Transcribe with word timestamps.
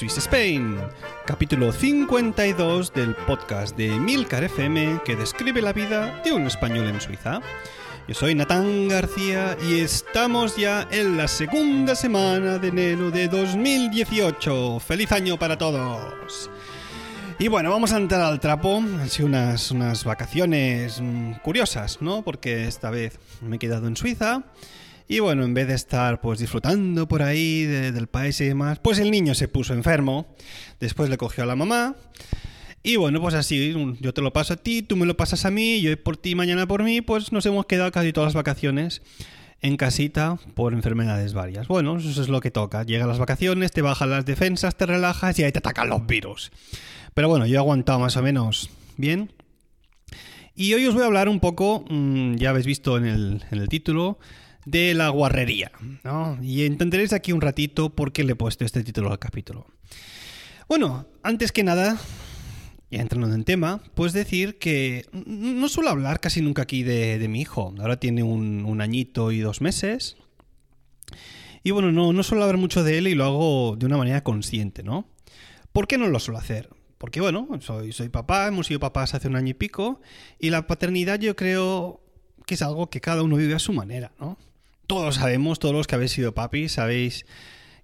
Swiss 0.00 0.16
Spain, 0.16 0.78
capítulo 1.26 1.72
52 1.72 2.94
del 2.94 3.14
podcast 3.14 3.76
de 3.76 3.90
Milcar 3.90 4.44
FM 4.44 5.02
que 5.04 5.14
describe 5.14 5.60
la 5.60 5.74
vida 5.74 6.22
de 6.24 6.32
un 6.32 6.46
español 6.46 6.88
en 6.88 7.02
Suiza. 7.02 7.42
Yo 8.08 8.14
soy 8.14 8.34
Natán 8.34 8.88
García 8.88 9.58
y 9.62 9.80
estamos 9.80 10.56
ya 10.56 10.88
en 10.90 11.18
la 11.18 11.28
segunda 11.28 11.94
semana 11.94 12.56
de 12.56 12.68
enero 12.68 13.10
de 13.10 13.28
2018. 13.28 14.80
¡Feliz 14.80 15.12
año 15.12 15.38
para 15.38 15.58
todos! 15.58 16.50
Y 17.38 17.48
bueno, 17.48 17.68
vamos 17.70 17.92
a 17.92 17.98
entrar 17.98 18.22
al 18.22 18.40
trapo. 18.40 18.78
Han 18.78 19.10
sido 19.10 19.26
unas, 19.28 19.70
unas 19.70 20.04
vacaciones 20.04 20.98
mm, 20.98 21.32
curiosas, 21.42 22.00
¿no? 22.00 22.22
Porque 22.22 22.66
esta 22.66 22.88
vez 22.88 23.18
me 23.42 23.56
he 23.56 23.58
quedado 23.58 23.86
en 23.86 23.98
Suiza. 23.98 24.44
Y 25.12 25.18
bueno, 25.18 25.42
en 25.44 25.54
vez 25.54 25.66
de 25.66 25.74
estar 25.74 26.20
pues 26.20 26.38
disfrutando 26.38 27.08
por 27.08 27.22
ahí 27.22 27.64
de- 27.64 27.90
del 27.90 28.06
país 28.06 28.40
y 28.40 28.44
demás, 28.44 28.78
pues 28.78 29.00
el 29.00 29.10
niño 29.10 29.34
se 29.34 29.48
puso 29.48 29.74
enfermo. 29.74 30.36
Después 30.78 31.10
le 31.10 31.16
cogió 31.18 31.42
a 31.42 31.46
la 31.48 31.56
mamá. 31.56 31.96
Y 32.84 32.94
bueno, 32.94 33.20
pues 33.20 33.34
así, 33.34 33.74
yo 34.00 34.14
te 34.14 34.22
lo 34.22 34.32
paso 34.32 34.52
a 34.54 34.56
ti, 34.56 34.82
tú 34.82 34.96
me 34.96 35.06
lo 35.06 35.16
pasas 35.16 35.44
a 35.44 35.50
mí, 35.50 35.80
yo 35.80 36.00
por 36.00 36.16
ti, 36.16 36.36
mañana 36.36 36.68
por 36.68 36.84
mí, 36.84 37.00
pues 37.00 37.32
nos 37.32 37.44
hemos 37.44 37.66
quedado 37.66 37.90
casi 37.90 38.12
todas 38.12 38.28
las 38.28 38.34
vacaciones 38.34 39.02
en 39.60 39.76
casita 39.76 40.38
por 40.54 40.74
enfermedades 40.74 41.32
varias. 41.34 41.66
Bueno, 41.66 41.98
eso 41.98 42.22
es 42.22 42.28
lo 42.28 42.40
que 42.40 42.52
toca. 42.52 42.84
Llegan 42.84 43.08
las 43.08 43.18
vacaciones, 43.18 43.72
te 43.72 43.82
bajan 43.82 44.10
las 44.10 44.24
defensas, 44.24 44.76
te 44.76 44.86
relajas 44.86 45.36
y 45.40 45.42
ahí 45.42 45.50
te 45.50 45.58
atacan 45.58 45.88
los 45.88 46.06
virus. 46.06 46.52
Pero 47.14 47.28
bueno, 47.28 47.46
yo 47.46 47.56
he 47.56 47.58
aguantado 47.58 47.98
más 47.98 48.16
o 48.16 48.22
menos 48.22 48.70
bien. 48.96 49.32
Y 50.54 50.72
hoy 50.74 50.86
os 50.86 50.94
voy 50.94 51.02
a 51.02 51.06
hablar 51.06 51.28
un 51.28 51.40
poco, 51.40 51.84
mm, 51.90 52.36
ya 52.36 52.50
habéis 52.50 52.66
visto 52.66 52.96
en 52.96 53.06
el, 53.06 53.44
en 53.50 53.58
el 53.58 53.68
título, 53.68 54.20
de 54.64 54.94
la 54.94 55.08
guarrería. 55.08 55.72
¿no? 56.04 56.38
Y 56.42 56.64
entenderéis 56.66 57.12
aquí 57.12 57.32
un 57.32 57.40
ratito 57.40 57.90
por 57.90 58.12
qué 58.12 58.24
le 58.24 58.32
he 58.32 58.36
puesto 58.36 58.64
este 58.64 58.84
título 58.84 59.10
al 59.10 59.18
capítulo. 59.18 59.66
Bueno, 60.68 61.06
antes 61.22 61.52
que 61.52 61.64
nada, 61.64 61.98
ya 62.90 63.00
entrando 63.00 63.34
en 63.34 63.44
tema, 63.44 63.82
pues 63.94 64.12
decir 64.12 64.58
que 64.58 65.06
no 65.12 65.68
suelo 65.68 65.90
hablar 65.90 66.20
casi 66.20 66.42
nunca 66.42 66.62
aquí 66.62 66.82
de, 66.82 67.18
de 67.18 67.28
mi 67.28 67.40
hijo. 67.40 67.74
Ahora 67.78 67.98
tiene 67.98 68.22
un, 68.22 68.64
un 68.64 68.80
añito 68.80 69.32
y 69.32 69.40
dos 69.40 69.60
meses. 69.60 70.16
Y 71.62 71.72
bueno, 71.72 71.92
no, 71.92 72.12
no 72.12 72.22
suelo 72.22 72.44
hablar 72.44 72.56
mucho 72.56 72.84
de 72.84 72.98
él 72.98 73.08
y 73.08 73.14
lo 73.14 73.24
hago 73.24 73.76
de 73.76 73.86
una 73.86 73.96
manera 73.96 74.22
consciente, 74.22 74.82
¿no? 74.82 75.08
¿Por 75.72 75.86
qué 75.86 75.98
no 75.98 76.08
lo 76.08 76.18
suelo 76.18 76.38
hacer? 76.38 76.70
Porque 76.98 77.20
bueno, 77.20 77.48
soy, 77.60 77.92
soy 77.92 78.08
papá, 78.08 78.46
hemos 78.46 78.66
sido 78.66 78.80
papás 78.80 79.14
hace 79.14 79.28
un 79.28 79.36
año 79.36 79.48
y 79.48 79.54
pico, 79.54 80.00
y 80.38 80.50
la 80.50 80.66
paternidad 80.66 81.18
yo 81.18 81.34
creo 81.34 82.02
que 82.46 82.54
es 82.54 82.62
algo 82.62 82.90
que 82.90 83.00
cada 83.00 83.22
uno 83.22 83.36
vive 83.36 83.54
a 83.54 83.58
su 83.58 83.72
manera, 83.72 84.12
¿no? 84.18 84.36
Todos 84.90 85.14
sabemos, 85.14 85.60
todos 85.60 85.72
los 85.72 85.86
que 85.86 85.94
habéis 85.94 86.10
sido 86.10 86.34
papis, 86.34 86.72
sabéis, 86.72 87.24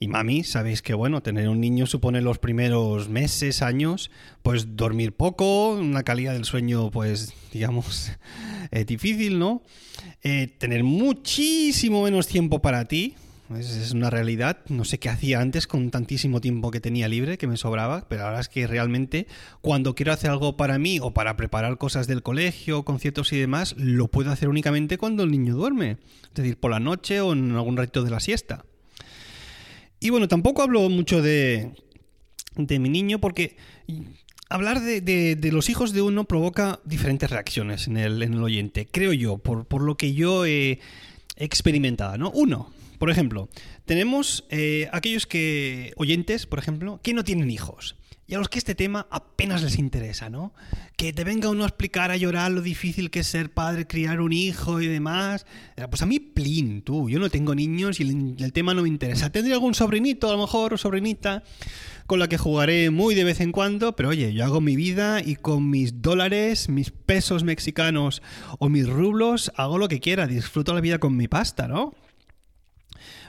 y 0.01 0.09
mami, 0.09 0.43
sabéis 0.43 0.83
que 0.83 0.93
bueno, 0.93 1.23
tener 1.23 1.49
un 1.49 1.61
niño 1.61 1.87
supone 1.87 2.21
los 2.21 2.41
primeros 2.41 3.09
meses, 3.09 3.63
años, 3.63 4.11
pues 4.43 4.75
dormir 4.77 5.13
poco, 5.13 5.75
una 5.75 6.03
calidad 6.03 6.33
del 6.33 6.45
sueño, 6.45 6.91
pues, 6.91 7.33
digamos, 7.53 8.11
eh, 8.73 8.85
difícil, 8.85 9.39
¿no? 9.39 9.63
Eh, 10.25 10.49
tener 10.59 10.83
muchísimo 10.83 12.03
menos 12.03 12.27
tiempo 12.27 12.61
para 12.61 12.87
ti, 12.87 13.15
es, 13.59 13.93
una 13.93 14.11
realidad. 14.11 14.59
No 14.69 14.85
sé 14.85 14.99
qué 14.99 15.09
hacía 15.09 15.41
antes 15.41 15.67
con 15.67 15.91
tantísimo 15.91 16.41
tiempo 16.41 16.71
que 16.71 16.81
tenía 16.81 17.09
libre, 17.09 17.39
que 17.39 17.47
me 17.47 17.57
sobraba, 17.57 18.07
pero 18.09 18.25
ahora 18.25 18.41
es 18.41 18.49
que 18.49 18.67
realmente 18.67 19.27
cuando 19.61 19.95
quiero 19.95 20.13
hacer 20.13 20.31
algo 20.31 20.57
para 20.57 20.79
mí 20.79 20.99
o 21.01 21.13
para 21.15 21.37
preparar 21.37 21.79
cosas 21.79 22.07
del 22.07 22.23
colegio, 22.23 22.85
conciertos 22.85 23.33
y 23.33 23.39
demás, 23.39 23.75
lo 23.79 24.09
puedo 24.09 24.31
hacer 24.31 24.49
únicamente 24.49 24.99
cuando 24.99 25.23
el 25.23 25.31
niño 25.31 25.55
duerme. 25.55 25.99
Es 26.25 26.35
decir, 26.35 26.57
por 26.59 26.71
la 26.71 26.81
noche 26.81 27.21
o 27.21 27.33
en 27.33 27.53
algún 27.53 27.77
ratito 27.77 28.03
de 28.03 28.11
la 28.11 28.21
siesta. 28.21 28.65
Y 30.01 30.11
bueno, 30.11 30.29
tampoco 30.29 30.63
hablo 30.63 30.89
mucho 30.89 31.23
de, 31.23 31.73
de 32.57 32.79
mi 32.79 32.89
niño 32.89 33.19
porque 33.19 33.57
hablar 34.49 34.81
de, 34.81 35.01
de- 35.01 35.37
de 35.37 35.53
los 35.53 35.71
hijos 35.71 35.93
de 35.93 36.03
uno 36.03 36.25
provoca 36.25 36.81
diferentes 36.85 37.31
reacciones 37.31 37.87
en 37.89 37.97
el, 37.97 38.23
en 38.23 38.35
el 38.35 38.43
oyente, 38.43 38.87
creo 38.91 39.13
yo, 39.13 39.39
por, 39.39 39.65
por 39.67 39.83
lo 39.83 39.97
que 39.97 40.13
yo 40.13 40.45
he 40.45 40.81
experimentado, 41.37 42.19
¿no? 42.19 42.31
Uno, 42.31 42.71
por 42.99 43.11
ejemplo, 43.11 43.49
tenemos 43.85 44.45
eh, 44.51 44.89
aquellos 44.93 45.27
que, 45.27 45.93
oyentes, 45.97 46.47
por 46.47 46.59
ejemplo, 46.59 47.01
que 47.03 47.15
no 47.15 47.25
tienen 47.25 47.51
hijos. 47.51 47.97
Y 48.29 48.35
a 48.35 48.39
los 48.39 48.49
que 48.49 48.59
este 48.59 48.75
tema 48.75 49.07
apenas 49.11 49.63
les 49.63 49.79
interesa, 49.79 50.29
¿no? 50.29 50.53
Que 50.97 51.13
te 51.13 51.23
venga 51.23 51.49
uno 51.49 51.63
a 51.63 51.69
explicar, 51.69 52.11
a 52.11 52.17
llorar 52.17 52.51
lo 52.51 52.61
difícil 52.61 53.09
que 53.09 53.21
es 53.21 53.29
ser 53.29 53.55
padre, 53.55 53.87
criar 53.87 54.21
un 54.21 54.33
hijo 54.33 54.81
y 54.81 54.89
demás. 54.89 55.47
Pues 55.89 56.03
a 56.03 56.07
mí, 56.07 56.19
plin, 56.19 56.83
tú. 56.83 57.09
Yo 57.09 57.21
no 57.21 57.31
tengo 57.31 57.55
niños 57.55 58.01
y 58.01 58.03
el, 58.03 58.35
el 58.43 58.53
tema 58.53 58.75
no 58.75 58.83
me 58.83 58.89
interesa. 58.89 59.31
Tendré 59.31 59.53
algún 59.53 59.75
sobrinito, 59.75 60.29
a 60.29 60.33
lo 60.33 60.41
mejor, 60.41 60.75
o 60.75 60.77
sobrinita, 60.77 61.45
con 62.07 62.19
la 62.19 62.29
que 62.29 62.37
jugaré 62.37 62.91
muy 62.91 63.15
de 63.15 63.23
vez 63.23 63.41
en 63.41 63.53
cuando, 63.53 63.95
pero 63.95 64.09
oye, 64.09 64.33
yo 64.33 64.45
hago 64.45 64.61
mi 64.61 64.75
vida 64.75 65.21
y 65.25 65.37
con 65.37 65.71
mis 65.71 66.03
dólares, 66.03 66.69
mis 66.69 66.91
pesos 66.91 67.45
mexicanos 67.45 68.23
o 68.59 68.69
mis 68.69 68.89
rublos, 68.89 69.53
hago 69.55 69.79
lo 69.79 69.87
que 69.87 70.01
quiera, 70.01 70.27
disfruto 70.27 70.75
la 70.75 70.81
vida 70.81 70.99
con 70.99 71.17
mi 71.17 71.29
pasta, 71.29 71.69
¿no? 71.69 71.95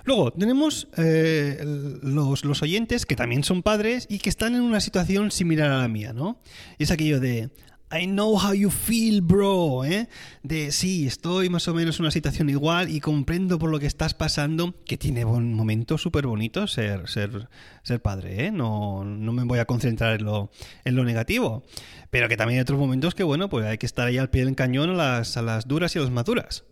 Luego, 0.03 0.31
tenemos 0.31 0.87
eh, 0.97 1.59
los, 2.01 2.45
los 2.45 2.61
oyentes 2.61 3.05
que 3.05 3.15
también 3.15 3.43
son 3.43 3.63
padres 3.63 4.07
y 4.09 4.19
que 4.19 4.29
están 4.29 4.55
en 4.55 4.61
una 4.61 4.79
situación 4.79 5.31
similar 5.31 5.71
a 5.71 5.79
la 5.79 5.87
mía, 5.87 6.13
¿no? 6.13 6.39
Y 6.77 6.83
es 6.83 6.91
aquello 6.91 7.19
de, 7.19 7.49
I 7.89 8.05
know 8.05 8.37
how 8.37 8.53
you 8.53 8.69
feel, 8.69 9.21
bro, 9.21 9.85
¿eh? 9.85 10.09
De, 10.43 10.73
sí, 10.73 11.07
estoy 11.07 11.49
más 11.49 11.69
o 11.69 11.73
menos 11.73 11.97
en 11.97 12.03
una 12.03 12.11
situación 12.11 12.49
igual 12.49 12.89
y 12.89 12.99
comprendo 12.99 13.57
por 13.57 13.69
lo 13.69 13.79
que 13.79 13.85
estás 13.85 14.13
pasando, 14.13 14.75
que 14.85 14.97
tiene 14.97 15.23
un 15.23 15.53
momento 15.53 15.97
súper 15.97 16.27
bonito 16.27 16.67
ser, 16.67 17.07
ser, 17.07 17.47
ser 17.83 18.01
padre, 18.01 18.47
¿eh? 18.47 18.51
No, 18.51 19.05
no 19.05 19.31
me 19.31 19.45
voy 19.45 19.59
a 19.59 19.65
concentrar 19.65 20.19
en 20.19 20.25
lo, 20.25 20.51
en 20.83 20.95
lo 20.97 21.05
negativo, 21.05 21.63
pero 22.09 22.27
que 22.27 22.35
también 22.35 22.57
hay 22.57 22.63
otros 22.63 22.77
momentos 22.77 23.15
que, 23.15 23.23
bueno, 23.23 23.47
pues 23.47 23.65
hay 23.65 23.77
que 23.77 23.85
estar 23.85 24.07
ahí 24.07 24.17
al 24.17 24.29
pie 24.29 24.43
del 24.43 24.55
cañón 24.55 24.89
a 24.89 24.93
las, 24.93 25.37
a 25.37 25.41
las 25.41 25.65
duras 25.65 25.95
y 25.95 25.99
a 25.99 26.01
las 26.01 26.11
maduras. 26.11 26.65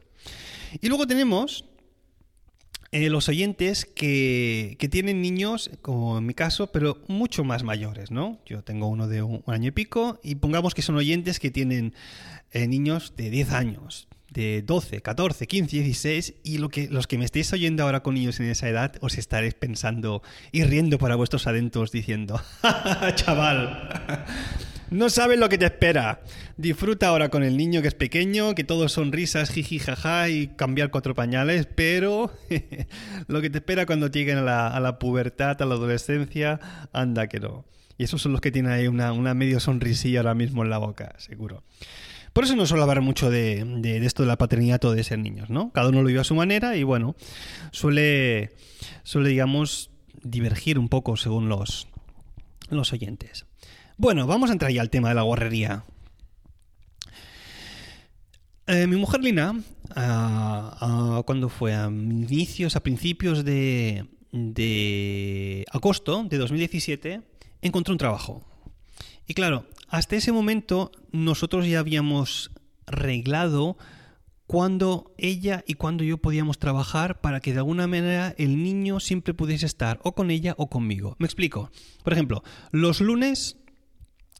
Y 0.81 0.89
luego 0.89 1.07
tenemos 1.07 1.63
eh, 2.95 3.09
los 3.09 3.27
oyentes 3.27 3.83
que, 3.83 4.77
que 4.79 4.87
tienen 4.87 5.21
niños, 5.21 5.69
como 5.81 6.17
en 6.17 6.25
mi 6.25 6.33
caso, 6.33 6.67
pero 6.67 7.03
mucho 7.09 7.43
más 7.43 7.61
mayores, 7.61 8.09
¿no? 8.09 8.39
Yo 8.45 8.63
tengo 8.63 8.87
uno 8.87 9.09
de 9.09 9.21
un, 9.21 9.43
año 9.47 9.67
y 9.67 9.71
pico 9.71 10.17
y 10.23 10.35
pongamos 10.35 10.73
que 10.73 10.81
son 10.81 10.95
oyentes 10.95 11.41
que 11.41 11.51
tienen 11.51 11.93
eh, 12.53 12.67
niños 12.67 13.13
de 13.17 13.29
10 13.29 13.51
años, 13.51 14.07
de 14.29 14.61
12, 14.61 15.01
14, 15.01 15.45
15, 15.45 15.75
16 15.75 16.35
y 16.45 16.57
lo 16.57 16.69
que, 16.69 16.87
los 16.87 17.05
que 17.05 17.17
me 17.17 17.25
estéis 17.25 17.51
oyendo 17.51 17.83
ahora 17.83 18.01
con 18.01 18.13
niños 18.13 18.39
en 18.39 18.45
esa 18.45 18.69
edad 18.69 18.95
os 19.01 19.17
estaréis 19.17 19.55
pensando 19.55 20.23
y 20.53 20.63
riendo 20.63 20.97
para 20.97 21.17
vuestros 21.17 21.47
adentros 21.47 21.91
diciendo, 21.91 22.37
"Ja, 22.61 22.71
ja, 22.71 22.95
ja, 22.95 23.15
chaval. 23.15 24.25
No 24.95 25.09
sabes 25.09 25.37
lo 25.37 25.49
que 25.49 25.57
te 25.57 25.65
espera. 25.65 26.21
Disfruta 26.55 27.09
ahora 27.09 27.27
con 27.27 27.43
el 27.43 27.57
niño 27.57 27.81
que 27.81 27.89
es 27.89 27.93
pequeño, 27.93 28.55
que 28.55 28.63
todo 28.63 28.87
son 28.87 29.11
risas, 29.11 29.49
jiji, 29.49 29.77
jaja 29.77 30.29
y 30.29 30.47
cambiar 30.47 30.89
cuatro 30.89 31.13
pañales, 31.13 31.67
pero 31.67 32.31
lo 33.27 33.41
que 33.41 33.49
te 33.49 33.57
espera 33.57 33.85
cuando 33.85 34.07
lleguen 34.07 34.37
a 34.37 34.41
la, 34.41 34.67
a 34.69 34.79
la 34.79 34.97
pubertad, 34.97 35.61
a 35.61 35.65
la 35.65 35.75
adolescencia, 35.75 36.87
anda 36.93 37.27
que 37.27 37.41
no. 37.41 37.65
Y 37.97 38.05
esos 38.05 38.21
son 38.21 38.31
los 38.31 38.39
que 38.39 38.53
tienen 38.53 38.71
ahí 38.71 38.87
una, 38.87 39.11
una 39.11 39.33
medio 39.33 39.59
sonrisilla 39.59 40.19
ahora 40.19 40.33
mismo 40.33 40.63
en 40.63 40.69
la 40.69 40.77
boca, 40.77 41.13
seguro. 41.17 41.63
Por 42.31 42.45
eso 42.45 42.55
no 42.55 42.65
suelo 42.65 42.83
hablar 42.83 43.01
mucho 43.01 43.29
de, 43.29 43.65
de, 43.65 43.97
esto 44.05 44.23
de 44.23 44.29
la 44.29 44.37
paternidad 44.37 44.85
o 44.85 44.93
de 44.93 45.03
ser 45.03 45.19
niños, 45.19 45.49
¿no? 45.49 45.73
Cada 45.73 45.89
uno 45.89 46.03
lo 46.03 46.07
vive 46.07 46.21
a 46.21 46.23
su 46.23 46.35
manera 46.35 46.77
y 46.77 46.83
bueno, 46.83 47.17
suele, 47.71 48.53
suele 49.03 49.27
digamos, 49.27 49.89
divergir 50.23 50.79
un 50.79 50.87
poco 50.87 51.17
según 51.17 51.49
los, 51.49 51.89
los 52.69 52.93
oyentes. 52.93 53.45
Bueno, 53.97 54.27
vamos 54.27 54.49
a 54.49 54.53
entrar 54.53 54.71
ya 54.71 54.81
al 54.81 54.89
tema 54.89 55.07
de 55.09 55.15
la 55.15 55.21
guarrería. 55.21 55.85
Eh, 58.67 58.87
mi 58.87 58.97
mujer 58.97 59.21
Lina, 59.21 59.61
cuando 61.25 61.47
fue 61.47 61.73
a 61.73 61.87
inicios, 61.87 62.75
a 62.75 62.83
principios 62.83 63.45
de, 63.45 64.05
de 64.33 65.65
agosto 65.71 66.25
de 66.25 66.37
2017, 66.37 67.21
encontró 67.61 67.93
un 67.93 67.97
trabajo. 67.97 68.43
Y 69.27 69.33
claro, 69.33 69.65
hasta 69.87 70.17
ese 70.17 70.33
momento 70.33 70.91
nosotros 71.13 71.65
ya 71.65 71.79
habíamos 71.79 72.51
reglado 72.87 73.77
cuando 74.45 75.15
ella 75.17 75.63
y 75.65 75.75
cuando 75.75 76.03
yo 76.03 76.17
podíamos 76.17 76.59
trabajar 76.59 77.21
para 77.21 77.39
que 77.39 77.53
de 77.53 77.59
alguna 77.59 77.87
manera 77.87 78.35
el 78.37 78.61
niño 78.61 78.99
siempre 78.99 79.33
pudiese 79.33 79.65
estar 79.65 80.01
o 80.03 80.15
con 80.15 80.31
ella 80.31 80.53
o 80.57 80.69
conmigo. 80.69 81.15
Me 81.17 81.25
explico. 81.25 81.71
Por 82.03 82.11
ejemplo, 82.11 82.43
los 82.71 82.99
lunes 82.99 83.57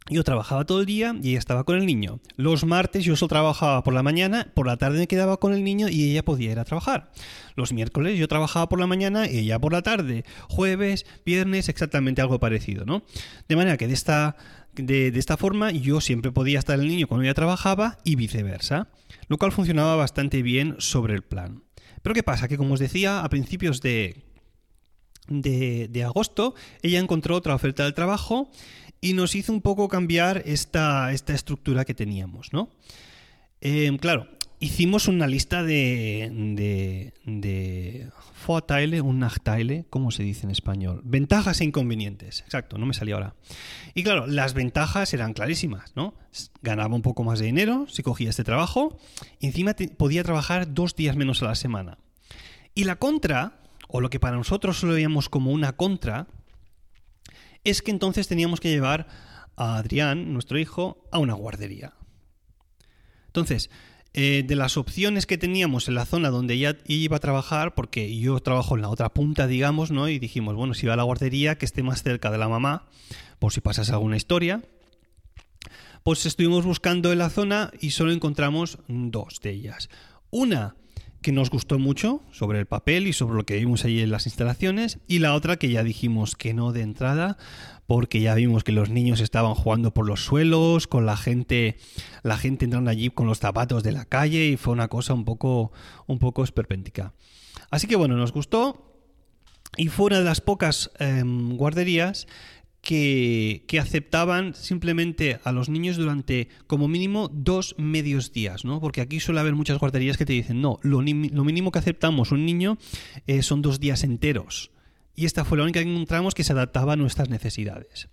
yo 0.07 0.23
trabajaba 0.23 0.65
todo 0.65 0.81
el 0.81 0.85
día 0.85 1.15
y 1.21 1.29
ella 1.29 1.39
estaba 1.39 1.63
con 1.63 1.77
el 1.77 1.85
niño. 1.85 2.19
Los 2.35 2.63
martes 2.63 3.03
yo 3.03 3.15
solo 3.15 3.29
trabajaba 3.29 3.83
por 3.83 3.93
la 3.93 4.03
mañana, 4.03 4.51
por 4.53 4.67
la 4.67 4.77
tarde 4.77 4.99
me 4.99 5.07
quedaba 5.07 5.37
con 5.37 5.53
el 5.53 5.63
niño 5.63 5.89
y 5.89 6.11
ella 6.11 6.23
podía 6.23 6.51
ir 6.51 6.59
a 6.59 6.65
trabajar. 6.65 7.11
Los 7.55 7.73
miércoles 7.73 8.19
yo 8.19 8.27
trabajaba 8.27 8.69
por 8.69 8.79
la 8.79 8.85
mañana 8.85 9.27
y 9.27 9.39
ella 9.39 9.57
por 9.57 9.73
la 9.73 9.81
tarde. 9.81 10.23
Jueves, 10.47 11.07
viernes, 11.25 11.69
exactamente 11.69 12.21
algo 12.21 12.39
parecido, 12.39 12.85
¿no? 12.85 13.03
De 13.49 13.55
manera 13.55 13.77
que 13.77 13.87
de 13.87 13.95
esta, 13.95 14.35
de, 14.75 15.07
esta 15.07 15.37
forma 15.37 15.71
yo 15.71 15.99
siempre 16.01 16.31
podía 16.31 16.59
estar 16.59 16.79
el 16.79 16.87
niño 16.87 17.07
cuando 17.07 17.23
ella 17.23 17.33
trabajaba 17.33 17.97
y 18.03 18.15
viceversa, 18.15 18.89
lo 19.27 19.37
cual 19.39 19.53
funcionaba 19.53 19.95
bastante 19.95 20.43
bien 20.43 20.75
sobre 20.77 21.15
el 21.15 21.23
plan. 21.23 21.63
Pero 22.03 22.13
¿qué 22.13 22.21
pasa? 22.21 22.47
Que 22.47 22.57
como 22.57 22.75
os 22.75 22.79
decía, 22.79 23.21
a 23.21 23.29
principios 23.29 23.81
de, 23.81 24.23
de, 25.27 25.87
de 25.89 26.03
agosto 26.03 26.53
ella 26.83 26.99
encontró 26.99 27.35
otra 27.35 27.55
oferta 27.55 27.85
de 27.85 27.91
trabajo 27.91 28.51
y 29.05 29.13
nos 29.13 29.35
hizo 29.35 29.53
un 29.53 29.61
poco 29.61 29.87
cambiar 29.87 30.41
esta, 30.47 31.11
esta 31.11 31.35
estructura 31.35 31.85
que 31.85 31.93
teníamos, 31.93 32.51
¿no? 32.51 32.71
Eh, 33.61 33.95
claro, 34.01 34.27
hicimos 34.59 35.07
una 35.07 35.27
lista 35.27 35.61
de, 35.61 36.31
de, 36.55 37.13
de 37.23 38.09
Vorteile 38.47 39.03
¿cómo 39.91 40.09
se 40.09 40.23
dice 40.23 40.47
en 40.47 40.49
español? 40.49 41.01
Ventajas 41.03 41.61
e 41.61 41.65
inconvenientes, 41.65 42.41
exacto, 42.41 42.79
no 42.79 42.87
me 42.87 42.95
salía 42.95 43.13
ahora. 43.13 43.35
Y 43.93 44.01
claro, 44.01 44.25
las 44.25 44.55
ventajas 44.55 45.13
eran 45.13 45.33
clarísimas, 45.33 45.95
¿no? 45.95 46.15
Ganaba 46.63 46.95
un 46.95 47.03
poco 47.03 47.23
más 47.23 47.37
de 47.37 47.45
dinero 47.45 47.85
si 47.87 48.01
cogía 48.01 48.31
este 48.31 48.43
trabajo, 48.43 48.97
y 49.39 49.45
encima 49.45 49.75
podía 49.97 50.23
trabajar 50.23 50.73
dos 50.73 50.95
días 50.95 51.15
menos 51.15 51.43
a 51.43 51.45
la 51.45 51.55
semana. 51.55 51.99
Y 52.73 52.85
la 52.85 52.95
contra, 52.95 53.59
o 53.87 54.01
lo 54.01 54.09
que 54.09 54.19
para 54.19 54.35
nosotros 54.35 54.81
lo 54.81 54.93
veíamos 54.93 55.29
como 55.29 55.51
una 55.51 55.73
contra, 55.73 56.25
es 57.65 57.81
que 57.81 57.91
entonces 57.91 58.27
teníamos 58.27 58.61
que 58.61 58.69
llevar 58.69 59.07
a 59.57 59.77
Adrián, 59.77 60.31
nuestro 60.33 60.57
hijo, 60.57 61.07
a 61.11 61.19
una 61.19 61.33
guardería. 61.33 61.93
Entonces, 63.27 63.69
eh, 64.13 64.43
de 64.47 64.55
las 64.55 64.77
opciones 64.77 65.25
que 65.25 65.37
teníamos 65.37 65.89
en 65.89 65.95
la 65.95 66.05
zona 66.05 66.29
donde 66.29 66.53
ella 66.53 66.77
iba 66.87 67.17
a 67.17 67.19
trabajar, 67.19 67.75
porque 67.75 68.17
yo 68.17 68.39
trabajo 68.39 68.75
en 68.75 68.81
la 68.81 68.89
otra 68.89 69.09
punta, 69.09 69.45
digamos, 69.45 69.91
¿no? 69.91 70.07
Y 70.07 70.19
dijimos, 70.19 70.55
bueno, 70.55 70.73
si 70.73 70.87
va 70.87 70.93
a 70.93 70.95
la 70.95 71.03
guardería, 71.03 71.57
que 71.57 71.65
esté 71.65 71.83
más 71.83 72.01
cerca 72.01 72.31
de 72.31 72.37
la 72.37 72.47
mamá, 72.47 72.85
por 73.39 73.51
si 73.51 73.59
pasas 73.59 73.89
alguna 73.89 74.15
historia. 74.15 74.63
Pues 76.03 76.25
estuvimos 76.25 76.65
buscando 76.65 77.11
en 77.11 77.17
la 77.17 77.29
zona 77.29 77.71
y 77.81 77.89
solo 77.89 78.13
encontramos 78.13 78.77
dos 78.87 79.39
de 79.41 79.49
ellas. 79.49 79.89
Una 80.29 80.75
que 81.25 81.31
nos 81.31 81.49
gustó 81.49 81.79
mucho 81.79 82.21
sobre 82.29 82.59
el 82.59 82.67
papel 82.67 83.07
y 83.07 83.13
sobre 83.13 83.37
lo 83.37 83.47
que 83.47 83.55
vimos 83.55 83.83
allí 83.83 83.99
en 83.99 84.11
las 84.11 84.27
instalaciones 84.27 84.99
y 85.07 85.17
la 85.17 85.33
otra 85.33 85.57
que 85.57 85.69
ya 85.69 85.81
dijimos 85.81 86.35
que 86.35 86.53
no 86.53 86.71
de 86.71 86.83
entrada 86.83 87.39
porque 87.87 88.21
ya 88.21 88.35
vimos 88.35 88.63
que 88.63 88.71
los 88.71 88.91
niños 88.91 89.21
estaban 89.21 89.55
jugando 89.55 89.91
por 89.91 90.05
los 90.05 90.23
suelos, 90.23 90.85
con 90.85 91.07
la 91.07 91.17
gente, 91.17 91.77
la 92.21 92.37
gente 92.37 92.65
entrando 92.65 92.91
allí 92.91 93.09
con 93.09 93.25
los 93.25 93.39
zapatos 93.39 93.81
de 93.81 93.91
la 93.91 94.05
calle 94.05 94.49
y 94.49 94.55
fue 94.55 94.71
una 94.73 94.87
cosa 94.87 95.15
un 95.15 95.25
poco, 95.25 95.71
un 96.05 96.19
poco 96.19 96.43
esperpéntica. 96.43 97.15
Así 97.71 97.87
que 97.87 97.95
bueno, 97.95 98.15
nos 98.17 98.31
gustó 98.31 99.01
y 99.77 99.87
fue 99.87 100.05
una 100.05 100.19
de 100.19 100.25
las 100.25 100.41
pocas 100.41 100.91
em, 100.99 101.57
guarderías 101.57 102.27
que, 102.85 103.79
aceptaban 103.81 104.53
simplemente 104.53 105.39
a 105.43 105.51
los 105.51 105.67
niños 105.67 105.97
durante 105.97 106.47
como 106.67 106.87
mínimo 106.87 107.29
dos 107.33 107.75
medios 107.77 108.31
días, 108.31 108.63
¿no? 108.63 108.79
Porque 108.79 109.01
aquí 109.01 109.19
suele 109.19 109.41
haber 109.41 109.55
muchas 109.55 109.79
guarderías 109.79 110.17
que 110.17 110.25
te 110.25 110.33
dicen, 110.33 110.61
no, 110.61 110.79
lo, 110.83 111.01
mínimo 111.01 111.71
que 111.71 111.79
aceptamos 111.79 112.31
un 112.31 112.45
niño 112.45 112.77
eh, 113.27 113.41
son 113.41 113.61
dos 113.61 113.79
días 113.81 114.03
enteros. 114.03 114.71
Y 115.15 115.25
esta 115.25 115.43
fue 115.43 115.57
la 115.57 115.63
única 115.63 115.83
que 115.83 115.91
encontramos 115.91 116.35
que 116.35 116.43
se 116.43 116.53
adaptaba 116.53 116.93
a 116.93 116.95
nuestras 116.95 117.29
necesidades. 117.29 118.07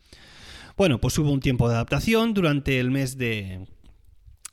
Bueno, 0.77 1.01
pues 1.01 1.19
hubo 1.19 1.31
un 1.31 1.41
tiempo 1.41 1.69
de 1.69 1.75
adaptación 1.75 2.33
durante 2.33 2.81
el 2.81 2.91
mes 2.91 3.19
de, 3.19 3.67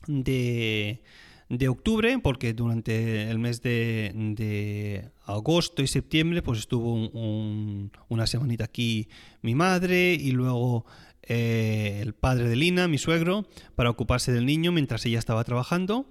de 0.06 1.02
de 1.50 1.68
octubre, 1.68 2.18
porque 2.20 2.54
durante 2.54 3.28
el 3.28 3.38
mes 3.38 3.60
de, 3.60 5.10
agosto 5.26 5.82
y 5.82 5.86
septiembre 5.86 6.42
pues 6.42 6.60
estuvo 6.60 6.94
una 6.94 8.26
semanita 8.26 8.64
aquí 8.64 9.08
mi 9.42 9.54
madre 9.54 10.14
y 10.14 10.30
luego 10.30 10.86
eh, 11.22 11.98
el 12.00 12.14
padre 12.14 12.48
de 12.48 12.56
Lina, 12.56 12.88
mi 12.88 12.98
suegro, 12.98 13.46
para 13.74 13.90
ocuparse 13.90 14.32
del 14.32 14.46
niño 14.46 14.72
mientras 14.72 15.04
ella 15.04 15.18
estaba 15.18 15.44
trabajando. 15.44 16.08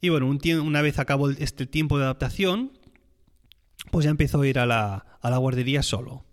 Y 0.00 0.08
bueno, 0.08 0.26
un 0.28 0.40
una 0.60 0.82
vez 0.82 0.98
acabó 0.98 1.30
este 1.30 1.66
tiempo 1.66 1.98
de 1.98 2.04
adaptación, 2.04 2.72
pues 3.90 4.04
ya 4.04 4.10
empezó 4.10 4.40
a 4.40 4.48
ir 4.48 4.58
a 4.58 4.66
la, 4.66 5.06
a 5.20 5.30
la 5.30 5.38
guardería 5.38 5.82
solo. 5.82 6.24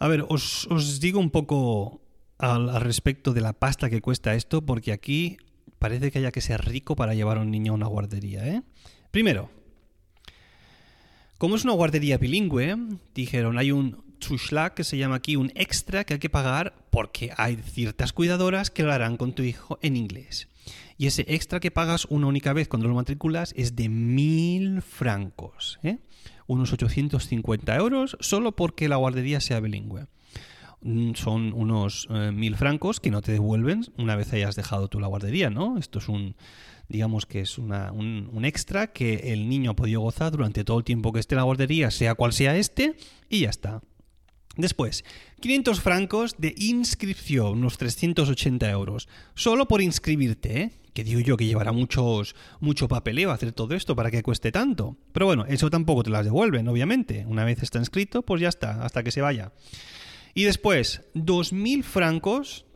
A 0.00 0.08
ver, 0.08 0.24
os, 0.28 0.66
digo 1.00 1.20
un 1.20 1.30
poco 1.30 2.00
al, 2.38 2.80
respecto 2.80 3.32
de 3.32 3.42
la 3.42 3.52
pasta 3.52 3.90
que 3.90 4.00
cuesta 4.00 4.34
esto, 4.34 4.64
porque 4.64 4.92
aquí 4.92 5.36
parece 5.80 6.12
que 6.12 6.18
haya 6.18 6.30
que 6.30 6.42
ser 6.42 6.64
rico 6.64 6.94
para 6.94 7.14
llevar 7.14 7.38
a 7.38 7.40
un 7.40 7.50
niño 7.50 7.72
a 7.72 7.74
una 7.74 7.86
guardería, 7.86 8.46
¿eh? 8.46 8.62
Primero, 9.10 9.50
como 11.38 11.56
es 11.56 11.64
una 11.64 11.72
guardería 11.72 12.18
bilingüe, 12.18 12.76
dijeron, 13.14 13.58
hay 13.58 13.72
un 13.72 14.04
Zuschlag 14.22 14.74
que 14.74 14.84
se 14.84 14.98
llama 14.98 15.16
aquí 15.16 15.36
un 15.36 15.50
extra 15.54 16.04
que 16.04 16.14
hay 16.14 16.20
que 16.20 16.28
pagar 16.28 16.74
porque 16.90 17.32
hay 17.36 17.56
ciertas 17.56 18.12
cuidadoras 18.12 18.70
que 18.70 18.82
lo 18.82 18.92
harán 18.92 19.16
con 19.16 19.32
tu 19.32 19.42
hijo 19.42 19.78
en 19.80 19.96
inglés. 19.96 20.48
Y 20.98 21.06
ese 21.06 21.24
extra 21.28 21.58
que 21.58 21.70
pagas 21.70 22.04
una 22.10 22.26
única 22.26 22.52
vez 22.52 22.68
cuando 22.68 22.86
lo 22.86 22.94
matriculas 22.94 23.54
es 23.56 23.74
de 23.74 23.88
mil 23.88 24.82
francos, 24.82 25.80
¿eh? 25.82 25.96
unos 26.46 26.74
850 26.74 27.74
euros, 27.76 28.18
solo 28.20 28.54
porque 28.54 28.88
la 28.88 28.96
guardería 28.96 29.40
sea 29.40 29.60
bilingüe. 29.60 30.08
Mm, 30.82 31.12
son 31.14 31.52
unos 31.52 32.08
eh, 32.10 32.32
mil 32.32 32.56
francos 32.56 33.00
que 33.00 33.10
no 33.10 33.20
te 33.20 33.32
devuelven 33.32 33.84
una 33.98 34.16
vez 34.16 34.32
hayas 34.32 34.56
dejado 34.56 34.88
tú 34.88 34.98
la 34.98 35.08
guardería, 35.08 35.50
¿no? 35.50 35.76
Esto 35.76 35.98
es 35.98 36.08
un, 36.08 36.36
digamos 36.88 37.26
que 37.26 37.40
es 37.40 37.58
una, 37.58 37.92
un, 37.92 38.44
extra 38.46 38.86
que 38.92 39.32
el 39.32 39.48
niño 39.48 39.72
ha 39.72 39.76
podido 39.76 40.00
gozar 40.00 40.32
durante 40.32 40.64
todo 40.64 40.78
el 40.78 40.84
tiempo 40.84 41.12
que 41.12 41.20
esté 41.20 41.34
en 41.34 41.38
la 41.38 41.42
guardería, 41.44 41.90
sea 41.90 42.14
cual 42.14 42.32
sea 42.32 42.56
este, 42.56 42.96
y 43.28 43.40
ya 43.40 43.50
está. 43.50 43.82
Después, 44.56 45.04
500 45.40 45.80
francos 45.80 46.34
de 46.38 46.54
inscripción, 46.56 47.58
unos 47.58 47.76
380 47.76 48.68
euros, 48.70 49.08
solo 49.34 49.68
por 49.68 49.82
inscribirte, 49.82 50.62
¿eh? 50.62 50.72
Que 50.94 51.04
digo 51.04 51.20
yo 51.20 51.36
que 51.36 51.46
llevará 51.46 51.70
muchos, 51.70 52.34
mucho 52.58 52.88
papeleo 52.88 53.30
hacer 53.30 53.52
todo 53.52 53.74
esto 53.74 53.94
para 53.94 54.10
que 54.10 54.24
cueste 54.24 54.50
tanto. 54.50 54.96
Pero 55.12 55.26
bueno, 55.26 55.44
eso 55.46 55.70
tampoco 55.70 56.02
te 56.02 56.10
las 56.10 56.24
devuelven, 56.24 56.66
obviamente. 56.66 57.24
Una 57.28 57.44
vez 57.44 57.62
está 57.62 57.78
inscrito, 57.78 58.22
pues 58.22 58.40
ya 58.40 58.48
está, 58.48 58.82
hasta 58.82 59.04
que 59.04 59.12
se 59.12 59.20
vaya. 59.20 59.52
Y 60.34 60.44
después, 60.44 61.02
2.000 61.14 61.82
francos 61.82 62.66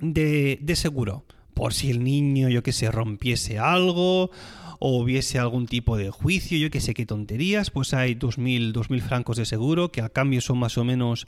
de, 0.00 0.58
de 0.60 0.76
seguro. 0.76 1.24
Por 1.54 1.74
si 1.74 1.90
el 1.90 2.02
niño, 2.02 2.48
yo 2.48 2.62
que 2.62 2.72
sé, 2.72 2.90
rompiese 2.90 3.58
algo 3.58 4.30
o 4.78 4.98
hubiese 4.98 5.38
algún 5.38 5.66
tipo 5.66 5.96
de 5.96 6.10
juicio, 6.10 6.56
yo 6.56 6.70
que 6.70 6.80
sé 6.80 6.94
qué 6.94 7.04
tonterías, 7.04 7.70
pues 7.70 7.92
hay 7.92 8.14
2.000, 8.14 8.72
2.000 8.72 9.00
francos 9.02 9.36
de 9.36 9.44
seguro, 9.44 9.92
que 9.92 10.00
a 10.00 10.08
cambio 10.08 10.40
son 10.40 10.58
más 10.58 10.78
o 10.78 10.84
menos 10.84 11.26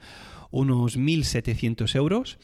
unos 0.51 0.99
1.700 0.99 1.95
euros. 1.97 2.39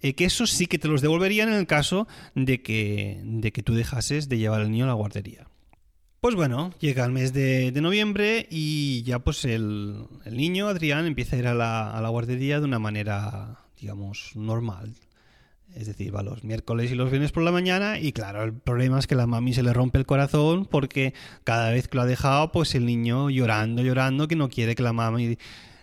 Eh, 0.00 0.14
que 0.14 0.24
eso 0.24 0.46
sí 0.46 0.66
que 0.66 0.78
te 0.78 0.88
los 0.88 1.00
devolverían 1.00 1.48
en 1.48 1.56
el 1.56 1.66
caso 1.66 2.06
de 2.34 2.62
que, 2.62 3.20
de 3.24 3.52
que 3.52 3.62
tú 3.62 3.74
dejases 3.74 4.28
de 4.28 4.38
llevar 4.38 4.60
al 4.60 4.70
niño 4.70 4.84
a 4.84 4.88
la 4.88 4.94
guardería. 4.94 5.48
Pues 6.20 6.34
bueno, 6.34 6.72
llega 6.80 7.04
el 7.04 7.12
mes 7.12 7.32
de, 7.32 7.70
noviembre 7.80 8.48
y 8.50 9.04
ya 9.04 9.20
pues 9.20 9.44
el, 9.44 10.08
niño, 10.28 10.66
Adrián, 10.66 11.06
empieza 11.06 11.36
a 11.36 11.38
ir 11.38 11.46
a 11.46 11.54
la, 11.54 12.08
guardería 12.08 12.58
de 12.58 12.64
una 12.64 12.80
manera, 12.80 13.60
digamos, 13.80 14.32
normal. 14.34 14.94
Es 15.76 15.86
decir, 15.86 16.12
va 16.12 16.24
los 16.24 16.42
miércoles 16.42 16.90
y 16.90 16.96
los 16.96 17.10
viernes 17.10 17.30
por 17.30 17.44
la 17.44 17.52
mañana 17.52 18.00
y 18.00 18.10
claro, 18.10 18.42
el 18.42 18.52
problema 18.52 18.98
es 18.98 19.06
que 19.06 19.14
la 19.14 19.28
mami 19.28 19.54
se 19.54 19.62
le 19.62 19.72
rompe 19.72 19.98
el 19.98 20.06
corazón 20.06 20.64
porque 20.64 21.14
cada 21.44 21.70
vez 21.70 21.86
que 21.86 21.96
lo 21.96 22.02
ha 22.02 22.06
dejado, 22.06 22.50
pues 22.50 22.74
el 22.74 22.84
niño 22.84 23.30
llorando, 23.30 23.82
llorando, 23.82 24.26
que 24.26 24.34
no 24.34 24.48
quiere 24.48 24.74
que 24.74 24.82
la 24.82 24.92
mami 24.92 25.38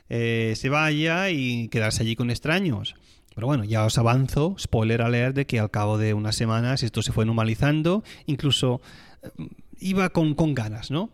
eh, 0.09 0.53
se 0.57 0.67
vaya 0.67 1.29
y 1.29 1.69
quedarse 1.69 2.03
allí 2.03 2.17
con 2.17 2.29
extraños. 2.29 2.95
Pero 3.35 3.47
bueno, 3.47 3.63
ya 3.63 3.85
os 3.85 3.97
avanzo, 3.97 4.55
spoiler 4.59 5.01
alert, 5.01 5.35
de 5.35 5.45
que 5.45 5.59
al 5.59 5.71
cabo 5.71 5.97
de 5.97 6.13
unas 6.13 6.35
semanas 6.35 6.83
esto 6.83 7.01
se 7.01 7.13
fue 7.13 7.25
normalizando, 7.25 8.03
incluso 8.25 8.81
eh, 9.23 9.29
iba 9.79 10.09
con, 10.09 10.33
con 10.35 10.53
ganas, 10.53 10.91
¿no? 10.91 11.11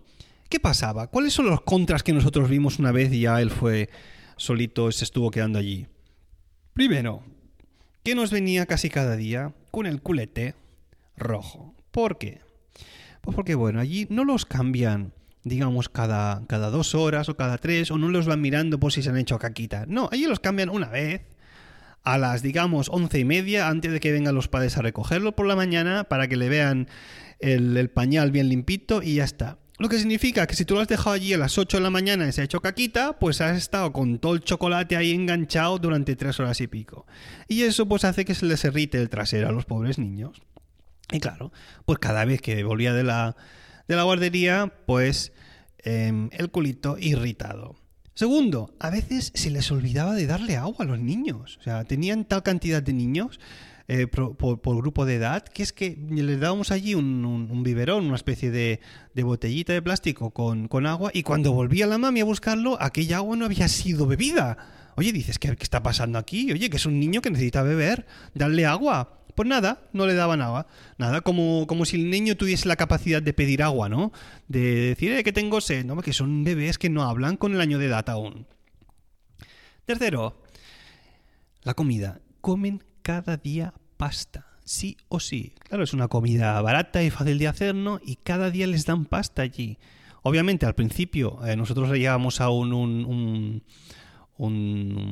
¿Qué 0.49 0.59
pasaba? 0.59 1.07
¿Cuáles 1.07 1.33
son 1.33 1.45
los 1.45 1.61
contras 1.61 2.03
que 2.03 2.13
nosotros 2.13 2.49
vimos 2.49 2.77
una 2.79 2.91
vez 2.91 3.13
y 3.13 3.21
ya 3.21 3.41
él 3.41 3.51
fue 3.51 3.89
solito, 4.35 4.91
se 4.91 5.05
estuvo 5.05 5.31
quedando 5.31 5.59
allí? 5.59 5.87
Primero, 6.73 7.23
que 8.03 8.15
nos 8.15 8.31
venía 8.31 8.65
casi 8.65 8.89
cada 8.89 9.15
día 9.15 9.53
con 9.71 9.85
el 9.85 10.01
culete 10.01 10.55
rojo. 11.15 11.73
¿Por 11.91 12.17
qué? 12.17 12.41
Pues 13.21 13.35
porque, 13.35 13.55
bueno, 13.55 13.79
allí 13.79 14.07
no 14.09 14.25
los 14.25 14.45
cambian, 14.45 15.13
digamos, 15.43 15.87
cada, 15.89 16.45
cada 16.47 16.69
dos 16.69 16.95
horas 16.95 17.29
o 17.29 17.37
cada 17.37 17.57
tres, 17.57 17.91
o 17.91 17.97
no 17.97 18.09
los 18.09 18.25
van 18.25 18.41
mirando 18.41 18.79
por 18.79 18.91
si 18.91 19.03
se 19.03 19.09
han 19.09 19.17
hecho 19.17 19.37
caquita. 19.37 19.85
No, 19.87 20.09
allí 20.11 20.25
los 20.25 20.39
cambian 20.39 20.69
una 20.69 20.89
vez, 20.89 21.21
a 22.03 22.17
las, 22.17 22.41
digamos, 22.41 22.89
once 22.89 23.19
y 23.19 23.25
media, 23.25 23.67
antes 23.67 23.91
de 23.91 23.99
que 23.99 24.11
vengan 24.11 24.33
los 24.33 24.47
padres 24.47 24.75
a 24.77 24.81
recogerlo 24.81 25.35
por 25.35 25.45
la 25.45 25.55
mañana, 25.55 26.05
para 26.05 26.27
que 26.27 26.35
le 26.35 26.49
vean 26.49 26.87
el, 27.41 27.89
pañal 27.89 28.31
bien 28.31 28.49
limpito 28.49 29.01
y 29.01 29.15
ya 29.15 29.23
está. 29.23 29.57
Lo 29.79 29.89
que 29.89 29.97
significa 29.97 30.45
que 30.45 30.55
si 30.55 30.63
tú 30.63 30.75
lo 30.75 30.81
has 30.81 30.87
dejado 30.87 31.11
allí 31.11 31.33
a 31.33 31.37
las 31.37 31.57
8 31.57 31.77
de 31.77 31.83
la 31.83 31.89
mañana 31.89 32.27
y 32.27 32.31
se 32.31 32.41
ha 32.41 32.43
hecho 32.43 32.61
caquita, 32.61 33.17
pues 33.17 33.41
has 33.41 33.57
estado 33.57 33.91
con 33.91 34.19
todo 34.19 34.35
el 34.35 34.41
chocolate 34.41 34.95
ahí 34.95 35.11
enganchado 35.11 35.79
durante 35.79 36.15
3 36.15 36.39
horas 36.39 36.61
y 36.61 36.67
pico. 36.67 37.07
Y 37.47 37.63
eso 37.63 37.87
pues 37.87 38.05
hace 38.05 38.23
que 38.23 38.35
se 38.35 38.45
les 38.45 38.63
irrite 38.63 38.99
el 38.99 39.09
trasero 39.09 39.49
a 39.49 39.51
los 39.51 39.65
pobres 39.65 39.97
niños. 39.97 40.41
Y 41.11 41.19
claro, 41.19 41.51
pues 41.85 41.97
cada 41.99 42.25
vez 42.25 42.41
que 42.41 42.63
volvía 42.63 42.93
de 42.93 43.03
la, 43.03 43.35
de 43.87 43.95
la 43.95 44.03
guardería, 44.03 44.71
pues 44.85 45.33
em, 45.79 46.29
el 46.33 46.51
culito 46.51 46.97
irritado. 46.99 47.75
Segundo, 48.13 48.75
a 48.79 48.89
veces 48.89 49.31
se 49.33 49.49
les 49.49 49.71
olvidaba 49.71 50.13
de 50.13 50.27
darle 50.27 50.57
agua 50.57 50.77
a 50.79 50.87
los 50.87 50.99
niños. 50.99 51.57
O 51.59 51.63
sea, 51.63 51.85
tenían 51.85 52.25
tal 52.25 52.43
cantidad 52.43 52.83
de 52.83 52.93
niños 52.93 53.39
eh, 53.93 54.07
por, 54.07 54.77
grupo 54.77 55.05
de 55.05 55.15
edad, 55.15 55.43
que 55.43 55.63
es 55.63 55.73
que 55.73 55.97
les 56.09 56.39
dábamos 56.39 56.71
allí 56.71 56.95
un, 56.95 57.61
biberón, 57.61 58.05
una 58.05 58.15
especie 58.15 58.49
de, 58.49 58.79
botellita 59.15 59.73
de 59.73 59.81
plástico 59.81 60.29
con, 60.31 60.85
agua, 60.85 61.11
y 61.13 61.23
cuando 61.23 61.51
volvía 61.51 61.87
la 61.87 61.97
mami 61.97 62.21
a 62.21 62.23
buscarlo, 62.23 62.81
aquella 62.81 63.17
agua 63.17 63.35
no 63.35 63.43
había 63.43 63.67
sido 63.67 64.07
bebida. 64.07 64.93
Oye, 64.95 65.11
dices, 65.11 65.39
¿qué, 65.39 65.57
¿qué 65.57 65.63
está 65.63 65.83
pasando 65.83 66.17
aquí? 66.19 66.53
Oye, 66.53 66.69
que 66.69 66.77
es 66.77 66.85
un 66.85 67.01
niño 67.01 67.21
que 67.21 67.31
necesita 67.31 67.63
beber, 67.63 68.05
darle 68.33 68.65
agua. 68.65 69.25
Pues 69.35 69.49
nada, 69.49 69.81
no 69.91 70.07
le 70.07 70.13
daban 70.13 70.41
agua. 70.41 70.67
Nada, 70.97 71.19
como, 71.19 71.67
como 71.67 71.83
si 71.83 71.97
el 71.97 72.09
niño 72.09 72.37
tuviese 72.37 72.69
la 72.69 72.77
capacidad 72.77 73.21
de 73.21 73.33
pedir 73.33 73.61
agua, 73.61 73.89
¿no? 73.89 74.13
De 74.47 74.61
decir, 74.91 75.11
eh, 75.11 75.21
que 75.21 75.33
tengo 75.33 75.59
sed, 75.59 75.83
¿no? 75.83 75.97
Que 76.01 76.13
son 76.13 76.45
bebés 76.45 76.77
que 76.77 76.89
no 76.89 77.03
hablan 77.03 77.35
con 77.35 77.53
el 77.53 77.59
año 77.59 77.77
de 77.77 77.87
edad 77.87 78.09
aún. 78.09 78.47
Tercero, 79.83 80.41
la 81.63 81.73
comida. 81.73 82.21
Comen 82.39 82.81
cada 83.01 83.35
día 83.35 83.73
pasta, 84.01 84.47
sí 84.65 84.97
o 85.09 85.19
sí. 85.19 85.53
Claro, 85.59 85.83
es 85.83 85.93
una 85.93 86.07
comida 86.07 86.59
barata 86.63 87.03
y 87.03 87.11
fácil 87.11 87.37
de 87.37 87.47
hacer, 87.47 87.75
¿no? 87.75 87.99
Y 88.03 88.15
cada 88.15 88.49
día 88.49 88.65
les 88.65 88.87
dan 88.87 89.05
pasta 89.05 89.43
allí. 89.43 89.77
Obviamente, 90.23 90.65
al 90.65 90.73
principio 90.73 91.37
eh, 91.45 91.55
nosotros 91.55 91.87
le 91.91 91.99
llevábamos 91.99 92.41
a 92.41 92.49
un, 92.49 92.73
un, 92.73 93.61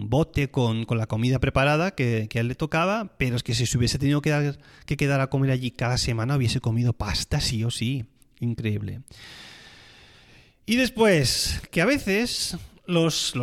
bote 0.10 0.50
con, 0.50 0.88
la 0.90 1.06
comida 1.06 1.38
preparada 1.38 1.94
que, 1.94 2.28
a 2.34 2.40
él 2.40 2.48
le 2.48 2.56
tocaba, 2.56 3.16
pero 3.20 3.36
es 3.36 3.44
que 3.44 3.54
si 3.54 3.68
se 3.68 3.78
hubiese 3.78 4.00
tenido 4.00 4.24
que, 4.24 4.56
que 4.88 4.98
quedar 4.98 5.22
a 5.22 5.30
comer 5.30 5.52
allí 5.52 5.70
cada 5.70 6.00
semana, 6.00 6.36
hubiese 6.36 6.60
comido 6.60 6.94
pasta 6.94 7.42
sí 7.42 7.64
o 7.64 7.70
sí. 7.70 8.06
Increíble. 8.40 9.02
Y 10.66 10.78
después, 10.78 11.62
que 11.70 11.82
a 11.82 11.86
veces 11.86 12.58
los, 12.90 13.34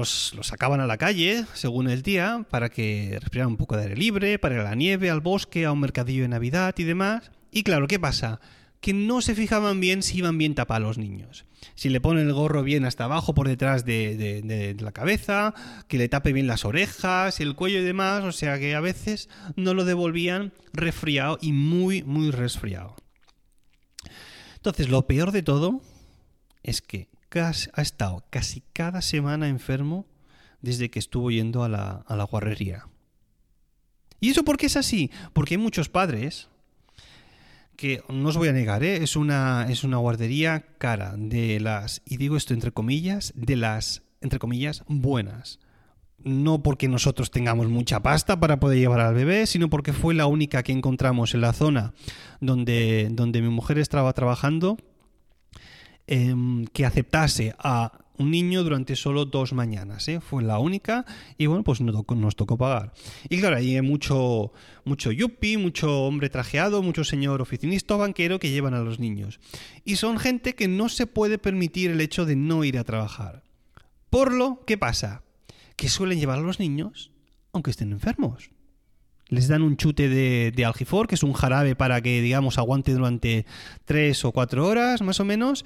sacaban 0.42 0.80
a 0.80 0.86
la 0.86 0.98
calle, 0.98 1.44
según 1.54 1.88
el 1.88 2.02
día, 2.02 2.44
para 2.50 2.68
que 2.68 3.18
respiraran 3.20 3.52
un 3.52 3.56
poco 3.56 3.76
de 3.76 3.84
aire 3.84 3.96
libre, 3.96 4.38
para 4.38 4.56
ir 4.56 4.60
a 4.60 4.64
la 4.64 4.74
nieve, 4.74 5.08
al 5.08 5.20
bosque, 5.20 5.64
a 5.64 5.72
un 5.72 5.80
mercadillo 5.80 6.22
de 6.22 6.28
Navidad 6.28 6.74
y 6.76 6.84
demás. 6.84 7.30
Y 7.52 7.62
claro, 7.62 7.86
¿qué 7.86 7.98
pasa? 7.98 8.40
Que 8.80 8.92
no 8.92 9.22
se 9.22 9.34
fijaban 9.34 9.80
bien 9.80 10.02
si 10.02 10.18
iban 10.18 10.36
bien 10.36 10.54
tapados 10.54 10.82
los 10.82 10.98
niños. 10.98 11.46
Si 11.74 11.88
le 11.88 12.00
ponen 12.00 12.26
el 12.26 12.32
gorro 12.32 12.62
bien 12.62 12.84
hasta 12.84 13.04
abajo 13.04 13.34
por 13.34 13.48
detrás 13.48 13.84
de, 13.84 14.16
de, 14.16 14.76
la 14.80 14.92
cabeza, 14.92 15.54
que 15.88 15.98
le 15.98 16.08
tape 16.08 16.32
bien 16.32 16.46
las 16.46 16.64
orejas, 16.64 17.40
el 17.40 17.54
cuello 17.54 17.80
y 17.80 17.84
demás. 17.84 18.24
O 18.24 18.32
sea 18.32 18.58
que 18.58 18.74
a 18.74 18.80
veces 18.80 19.28
no 19.56 19.74
lo 19.74 19.84
devolvían 19.84 20.52
resfriado 20.72 21.38
y 21.40 21.52
muy, 21.52 22.02
muy 22.02 22.30
resfriado. 22.30 22.96
Entonces, 24.56 24.88
lo 24.88 25.06
peor 25.06 25.32
de 25.32 25.42
todo 25.42 25.80
es 26.62 26.82
que 26.82 27.08
ha 27.40 27.83
estado 27.83 28.25
casi 28.31 28.62
cada 28.73 29.02
semana 29.02 29.49
enfermo 29.49 30.07
desde 30.61 30.90
que 30.90 30.99
estuvo 30.99 31.31
yendo 31.31 31.64
a 31.64 31.69
la, 31.69 32.05
a 32.07 32.23
guarrería. 32.25 32.88
¿Y 34.21 34.31
eso 34.31 34.45
por 34.45 34.57
qué 34.57 34.66
es 34.66 34.76
así? 34.76 35.11
Porque 35.33 35.55
hay 35.55 35.59
muchos 35.59 35.88
padres 35.88 36.49
que, 37.76 38.02
no 38.09 38.28
os 38.31 38.37
voy 38.37 38.49
a 38.49 38.52
negar, 38.52 38.83
¿eh? 38.83 39.02
es, 39.02 39.16
una, 39.16 39.66
es 39.69 39.85
una 39.85 39.99
guardería 39.99 40.64
cara, 40.78 41.14
de 41.16 41.61
las, 41.61 42.02
y 42.07 42.16
digo 42.16 42.37
esto 42.37 42.55
entre 42.55 42.73
comillas, 42.73 43.33
de 43.37 43.57
las, 43.57 44.02
entre 44.21 44.38
comillas, 44.38 44.83
buenas. 44.88 45.61
No 46.19 46.62
porque 46.62 46.88
nosotros 46.88 47.31
tengamos 47.31 47.69
mucha 47.69 48.00
pasta 48.02 48.40
para 48.40 48.59
poder 48.59 48.78
llevar 48.78 49.00
al 49.00 49.14
bebé, 49.14 49.47
sino 49.47 49.69
porque 49.69 49.93
fue 49.93 50.14
la 50.14 50.26
única 50.26 50.62
que 50.62 50.73
encontramos 50.73 51.35
en 51.35 51.43
la 51.43 51.52
zona 51.52 51.93
donde, 52.40 53.09
donde 53.12 53.43
mi 53.43 53.50
mujer 53.50 53.78
estaba 53.78 54.12
trabajando 54.14 54.78
Em, 56.08 56.66
que 56.66 56.86
aceptase 56.86 57.54
a 57.58 57.90
un 58.18 58.30
niño 58.30 58.62
durante 58.62 58.94
solo 58.94 59.25
dos 59.25 59.52
mañanas. 59.52 60.08
¿eh? 60.08 60.20
Fue 60.20 60.42
la 60.42 60.58
única 60.58 61.04
y 61.36 61.46
bueno, 61.46 61.64
pues 61.64 61.80
nos 61.80 61.94
tocó, 61.94 62.14
nos 62.14 62.36
tocó 62.36 62.56
pagar. 62.56 62.92
Y 63.28 63.40
claro, 63.40 63.56
hay 63.56 63.80
mucho, 63.82 64.52
mucho 64.84 65.10
yuppie, 65.10 65.58
mucho 65.58 66.04
hombre 66.04 66.30
trajeado, 66.30 66.82
mucho 66.82 67.02
señor 67.02 67.42
oficinista 67.42 67.96
o 67.96 67.98
banquero 67.98 68.38
que 68.38 68.50
llevan 68.50 68.75
a 68.75 68.80
los 68.80 69.00
niños. 69.00 69.40
Y 69.84 69.96
son 69.96 70.18
gente 70.18 70.54
que 70.54 70.68
no 70.68 70.88
se 70.88 71.06
puede 71.06 71.38
permitir 71.38 71.90
el 71.90 72.00
hecho 72.00 72.25
de 72.25 72.36
no 72.36 72.64
ir 72.64 72.78
a 72.78 72.84
trabajar. 72.84 73.42
Por 74.08 74.32
lo 74.32 74.64
que 74.64 74.78
pasa, 74.78 75.22
que 75.75 75.88
suelen 75.88 76.20
llevar 76.20 76.38
a 76.38 76.42
los 76.42 76.60
niños 76.60 77.10
aunque 77.52 77.70
estén 77.70 77.92
enfermos 77.92 78.50
les 79.28 79.49
dan 79.49 79.62
un 79.62 79.76
chute 79.76 80.09
de, 80.09 80.52
de, 80.54 80.64
algifor, 80.64 81.09
que 81.09 81.16
es 81.16 81.23
un 81.23 81.33
jarabe 81.33 81.75
para 81.75 82.00
que, 82.00 82.21
digamos, 82.21 82.59
aguante 82.59 82.92
durante 82.92 83.47
tres 83.85 84.25
o 84.25 84.33
cuatro 84.33 84.66
horas, 84.66 85.02
más 85.02 85.21
o 85.21 85.25
menos. 85.25 85.64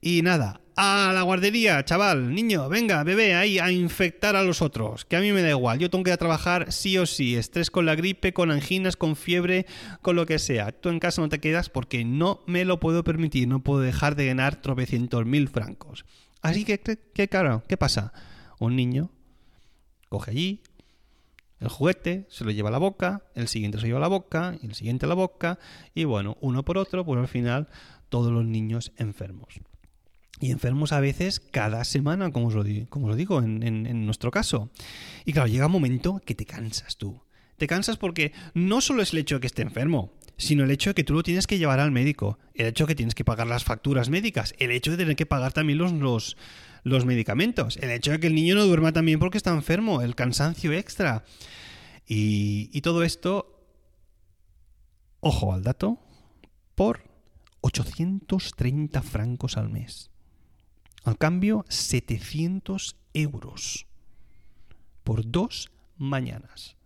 Y 0.00 0.22
nada, 0.22 0.60
a 0.80 1.10
la 1.12 1.22
guardería, 1.22 1.84
chaval, 1.84 2.32
niño, 2.32 2.68
venga, 2.68 3.02
bebé, 3.02 3.34
ahí 3.34 3.58
a 3.58 3.72
infectar 3.72 4.36
a 4.36 4.44
los 4.44 4.62
otros, 4.62 5.04
que 5.04 5.16
a 5.16 5.20
mí 5.20 5.32
me 5.32 5.42
da 5.42 5.50
igual, 5.50 5.80
yo 5.80 5.90
tengo 5.90 6.04
que 6.04 6.10
ir 6.10 6.14
a 6.14 6.18
trabajar 6.18 6.70
sí 6.70 6.96
o 6.98 7.04
sí, 7.04 7.34
estrés 7.34 7.72
con 7.72 7.84
la 7.84 7.96
gripe, 7.96 8.32
con 8.32 8.52
anginas, 8.52 8.96
con 8.96 9.16
fiebre, 9.16 9.66
con 10.02 10.14
lo 10.14 10.24
que 10.24 10.38
sea. 10.38 10.70
Tú 10.70 10.90
en 10.90 11.00
casa 11.00 11.20
no 11.20 11.28
te 11.28 11.40
quedas 11.40 11.68
porque 11.68 12.04
no 12.04 12.44
me 12.46 12.64
lo 12.64 12.78
puedo 12.78 13.02
permitir, 13.02 13.48
no 13.48 13.64
puedo 13.64 13.80
dejar 13.80 14.14
de 14.14 14.26
ganar 14.26 14.62
tropecientos 14.62 15.26
mil 15.26 15.48
francos. 15.48 16.04
Así 16.42 16.64
que, 16.64 16.78
¿qué, 16.78 17.28
claro, 17.28 17.64
¿qué 17.66 17.76
pasa? 17.76 18.12
Un 18.60 18.76
niño 18.76 19.10
coge 20.08 20.30
allí, 20.30 20.62
el 21.60 21.68
juguete 21.68 22.26
se 22.28 22.44
lo 22.44 22.50
lleva 22.50 22.68
a 22.68 22.72
la 22.72 22.78
boca, 22.78 23.22
el 23.34 23.48
siguiente 23.48 23.78
se 23.78 23.82
lo 23.82 23.88
lleva 23.88 23.98
a 23.98 24.02
la 24.02 24.08
boca, 24.08 24.56
y 24.62 24.66
el 24.66 24.74
siguiente 24.74 25.06
a 25.06 25.08
la 25.08 25.14
boca, 25.14 25.58
y 25.94 26.04
bueno, 26.04 26.36
uno 26.40 26.64
por 26.64 26.78
otro, 26.78 27.04
pues 27.04 27.18
al 27.18 27.28
final 27.28 27.68
todos 28.08 28.32
los 28.32 28.44
niños 28.44 28.92
enfermos. 28.96 29.48
Y 30.40 30.52
enfermos 30.52 30.92
a 30.92 31.00
veces 31.00 31.40
cada 31.40 31.84
semana, 31.84 32.30
como 32.30 32.46
os 32.46 32.54
lo, 32.54 32.64
como 32.88 33.08
lo 33.08 33.16
digo 33.16 33.42
en, 33.42 33.64
en 33.64 34.06
nuestro 34.06 34.30
caso. 34.30 34.70
Y 35.24 35.32
claro, 35.32 35.48
llega 35.48 35.66
un 35.66 35.72
momento 35.72 36.20
que 36.24 36.36
te 36.36 36.46
cansas 36.46 36.96
tú. 36.96 37.20
Te 37.56 37.66
cansas 37.66 37.96
porque 37.96 38.32
no 38.54 38.80
solo 38.80 39.02
es 39.02 39.12
el 39.12 39.18
hecho 39.18 39.34
de 39.34 39.40
que 39.40 39.46
esté 39.48 39.62
enfermo, 39.62 40.12
sino 40.36 40.64
el 40.64 40.70
hecho 40.70 40.90
de 40.90 40.94
que 40.94 41.04
tú 41.04 41.12
lo 41.12 41.24
tienes 41.24 41.48
que 41.48 41.58
llevar 41.58 41.80
al 41.80 41.90
médico, 41.90 42.38
el 42.54 42.66
hecho 42.68 42.84
de 42.84 42.88
que 42.88 42.94
tienes 42.94 43.16
que 43.16 43.24
pagar 43.24 43.48
las 43.48 43.64
facturas 43.64 44.08
médicas, 44.08 44.54
el 44.58 44.70
hecho 44.70 44.92
de 44.92 44.96
tener 44.96 45.16
que 45.16 45.26
pagar 45.26 45.52
también 45.52 45.78
los, 45.78 45.92
los, 45.92 46.36
los 46.88 47.04
medicamentos. 47.04 47.76
El 47.76 47.90
hecho 47.90 48.12
de 48.12 48.20
que 48.20 48.26
el 48.28 48.34
niño 48.34 48.54
no 48.54 48.64
duerma 48.64 48.92
también 48.92 49.18
porque 49.18 49.38
está 49.38 49.50
enfermo, 49.50 50.02
el 50.02 50.14
cansancio 50.14 50.72
extra. 50.72 51.24
Y, 52.06 52.80
todo 52.80 53.02
esto, 53.02 53.62
ojo 55.20 55.52
al 55.52 55.62
dato, 55.62 56.00
por 56.74 57.02
830 57.60 59.02
francos 59.02 59.58
al 59.58 59.68
mes. 59.68 60.10
Al 61.04 61.18
cambio, 61.18 61.66
700 61.68 62.96
euros 63.12 63.86
por 65.04 65.30
dos 65.30 65.70
mañanas. 65.96 66.77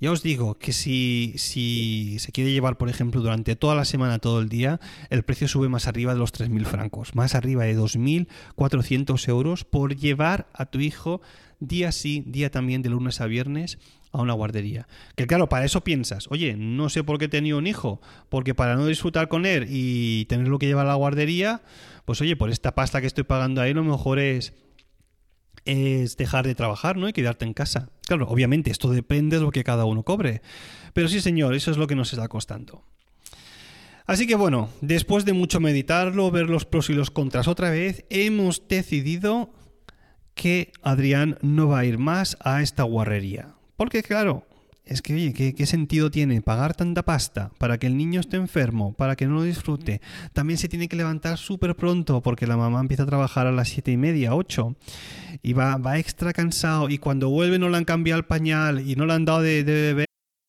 Ya 0.00 0.12
os 0.12 0.22
digo 0.22 0.58
que 0.58 0.72
si, 0.72 1.34
si, 1.38 2.18
se 2.20 2.30
quiere 2.30 2.52
llevar, 2.52 2.78
por 2.78 2.88
ejemplo, 2.88 3.20
durante 3.20 3.56
toda 3.56 3.74
la 3.74 3.84
semana, 3.84 4.20
todo 4.20 4.40
el 4.40 4.48
día, 4.48 4.78
el 5.10 5.24
precio 5.24 5.48
sube 5.48 5.68
más 5.68 5.88
arriba 5.88 6.12
de 6.12 6.20
los 6.20 6.32
3.000 6.32 6.64
francos, 6.66 7.16
más 7.16 7.34
arriba 7.34 7.64
de 7.64 7.76
2.400 7.76 9.28
euros 9.28 9.64
por 9.64 9.96
llevar 9.96 10.46
a 10.54 10.66
tu 10.66 10.78
hijo 10.78 11.20
día 11.58 11.90
sí, 11.90 12.22
día 12.26 12.50
también, 12.50 12.82
de 12.82 12.90
lunes 12.90 13.20
a 13.20 13.26
viernes, 13.26 13.78
a 14.12 14.22
una 14.22 14.34
guardería. 14.34 14.86
Que 15.16 15.26
claro, 15.26 15.48
para 15.48 15.64
eso 15.64 15.82
piensas, 15.82 16.28
oye, 16.30 16.54
no 16.56 16.88
sé 16.90 17.02
por 17.02 17.18
qué 17.18 17.24
he 17.24 17.28
tenido 17.28 17.58
un 17.58 17.66
hijo, 17.66 18.00
porque 18.28 18.54
para 18.54 18.76
no 18.76 18.86
disfrutar 18.86 19.26
con 19.26 19.46
él 19.46 19.66
y 19.68 20.26
tenerlo 20.26 20.60
que 20.60 20.66
llevar 20.66 20.86
a 20.86 20.90
la 20.90 20.94
guardería, 20.94 21.62
pues 22.04 22.20
oye, 22.20 22.36
por 22.36 22.50
esta 22.50 22.76
pasta 22.76 23.00
que 23.00 23.08
estoy 23.08 23.24
pagando 23.24 23.60
ahí, 23.60 23.74
lo 23.74 23.82
mejor 23.82 24.20
es 24.20 24.54
es 25.64 26.16
dejar 26.16 26.46
de 26.46 26.54
trabajar, 26.54 26.96
¿no? 26.96 27.08
Y 27.08 27.12
quedarte 27.12 27.44
en 27.44 27.52
casa. 27.52 27.90
Claro, 28.08 28.26
obviamente 28.30 28.70
esto 28.70 28.90
depende 28.90 29.36
de 29.36 29.42
lo 29.42 29.50
que 29.50 29.62
cada 29.62 29.84
uno 29.84 30.02
cobre. 30.02 30.40
Pero 30.94 31.08
sí, 31.08 31.20
señor, 31.20 31.54
eso 31.54 31.70
es 31.70 31.76
lo 31.76 31.86
que 31.86 31.94
nos 31.94 32.10
está 32.10 32.26
costando. 32.26 32.82
Así 34.06 34.26
que 34.26 34.34
bueno, 34.34 34.70
después 34.80 35.26
de 35.26 35.34
mucho 35.34 35.60
meditarlo, 35.60 36.30
ver 36.30 36.48
los 36.48 36.64
pros 36.64 36.88
y 36.88 36.94
los 36.94 37.10
contras 37.10 37.48
otra 37.48 37.68
vez, 37.68 38.06
hemos 38.08 38.66
decidido 38.66 39.50
que 40.34 40.72
Adrián 40.80 41.36
no 41.42 41.68
va 41.68 41.80
a 41.80 41.84
ir 41.84 41.98
más 41.98 42.38
a 42.40 42.62
esta 42.62 42.82
guarrería. 42.84 43.56
Porque 43.76 44.02
claro, 44.02 44.46
es 44.88 45.02
que, 45.02 45.14
oye, 45.14 45.32
¿qué, 45.32 45.66
sentido 45.66 46.10
tiene 46.10 46.40
pagar 46.40 46.74
tanta 46.74 47.04
pasta 47.04 47.50
para 47.58 47.78
que 47.78 47.86
el 47.86 47.96
niño 47.96 48.20
esté 48.20 48.36
enfermo, 48.36 48.94
para 48.94 49.16
que 49.16 49.26
no 49.26 49.34
lo 49.34 49.42
disfrute? 49.42 50.00
También 50.32 50.58
se 50.58 50.68
tiene 50.68 50.88
que 50.88 50.96
levantar 50.96 51.36
súper 51.36 51.76
pronto 51.76 52.22
porque 52.22 52.46
la 52.46 52.56
mamá 52.56 52.80
empieza 52.80 53.02
a 53.02 53.06
trabajar 53.06 53.46
a 53.46 53.52
las 53.52 53.68
siete 53.68 53.92
y 53.92 53.96
media, 53.96 54.34
ocho, 54.34 54.76
y 55.42 55.52
va, 55.52 55.76
va 55.76 55.98
extra 55.98 56.32
cansado 56.32 56.88
y 56.88 56.98
cuando 56.98 57.28
vuelve 57.28 57.58
no 57.58 57.68
le 57.68 57.76
han 57.76 57.84
cambiado 57.84 58.18
el 58.18 58.26
pañal 58.26 58.88
y 58.88 58.96
no 58.96 59.04
le 59.04 59.12
han 59.12 59.24
dado 59.24 59.42
de 59.42 59.62
beber 59.62 60.07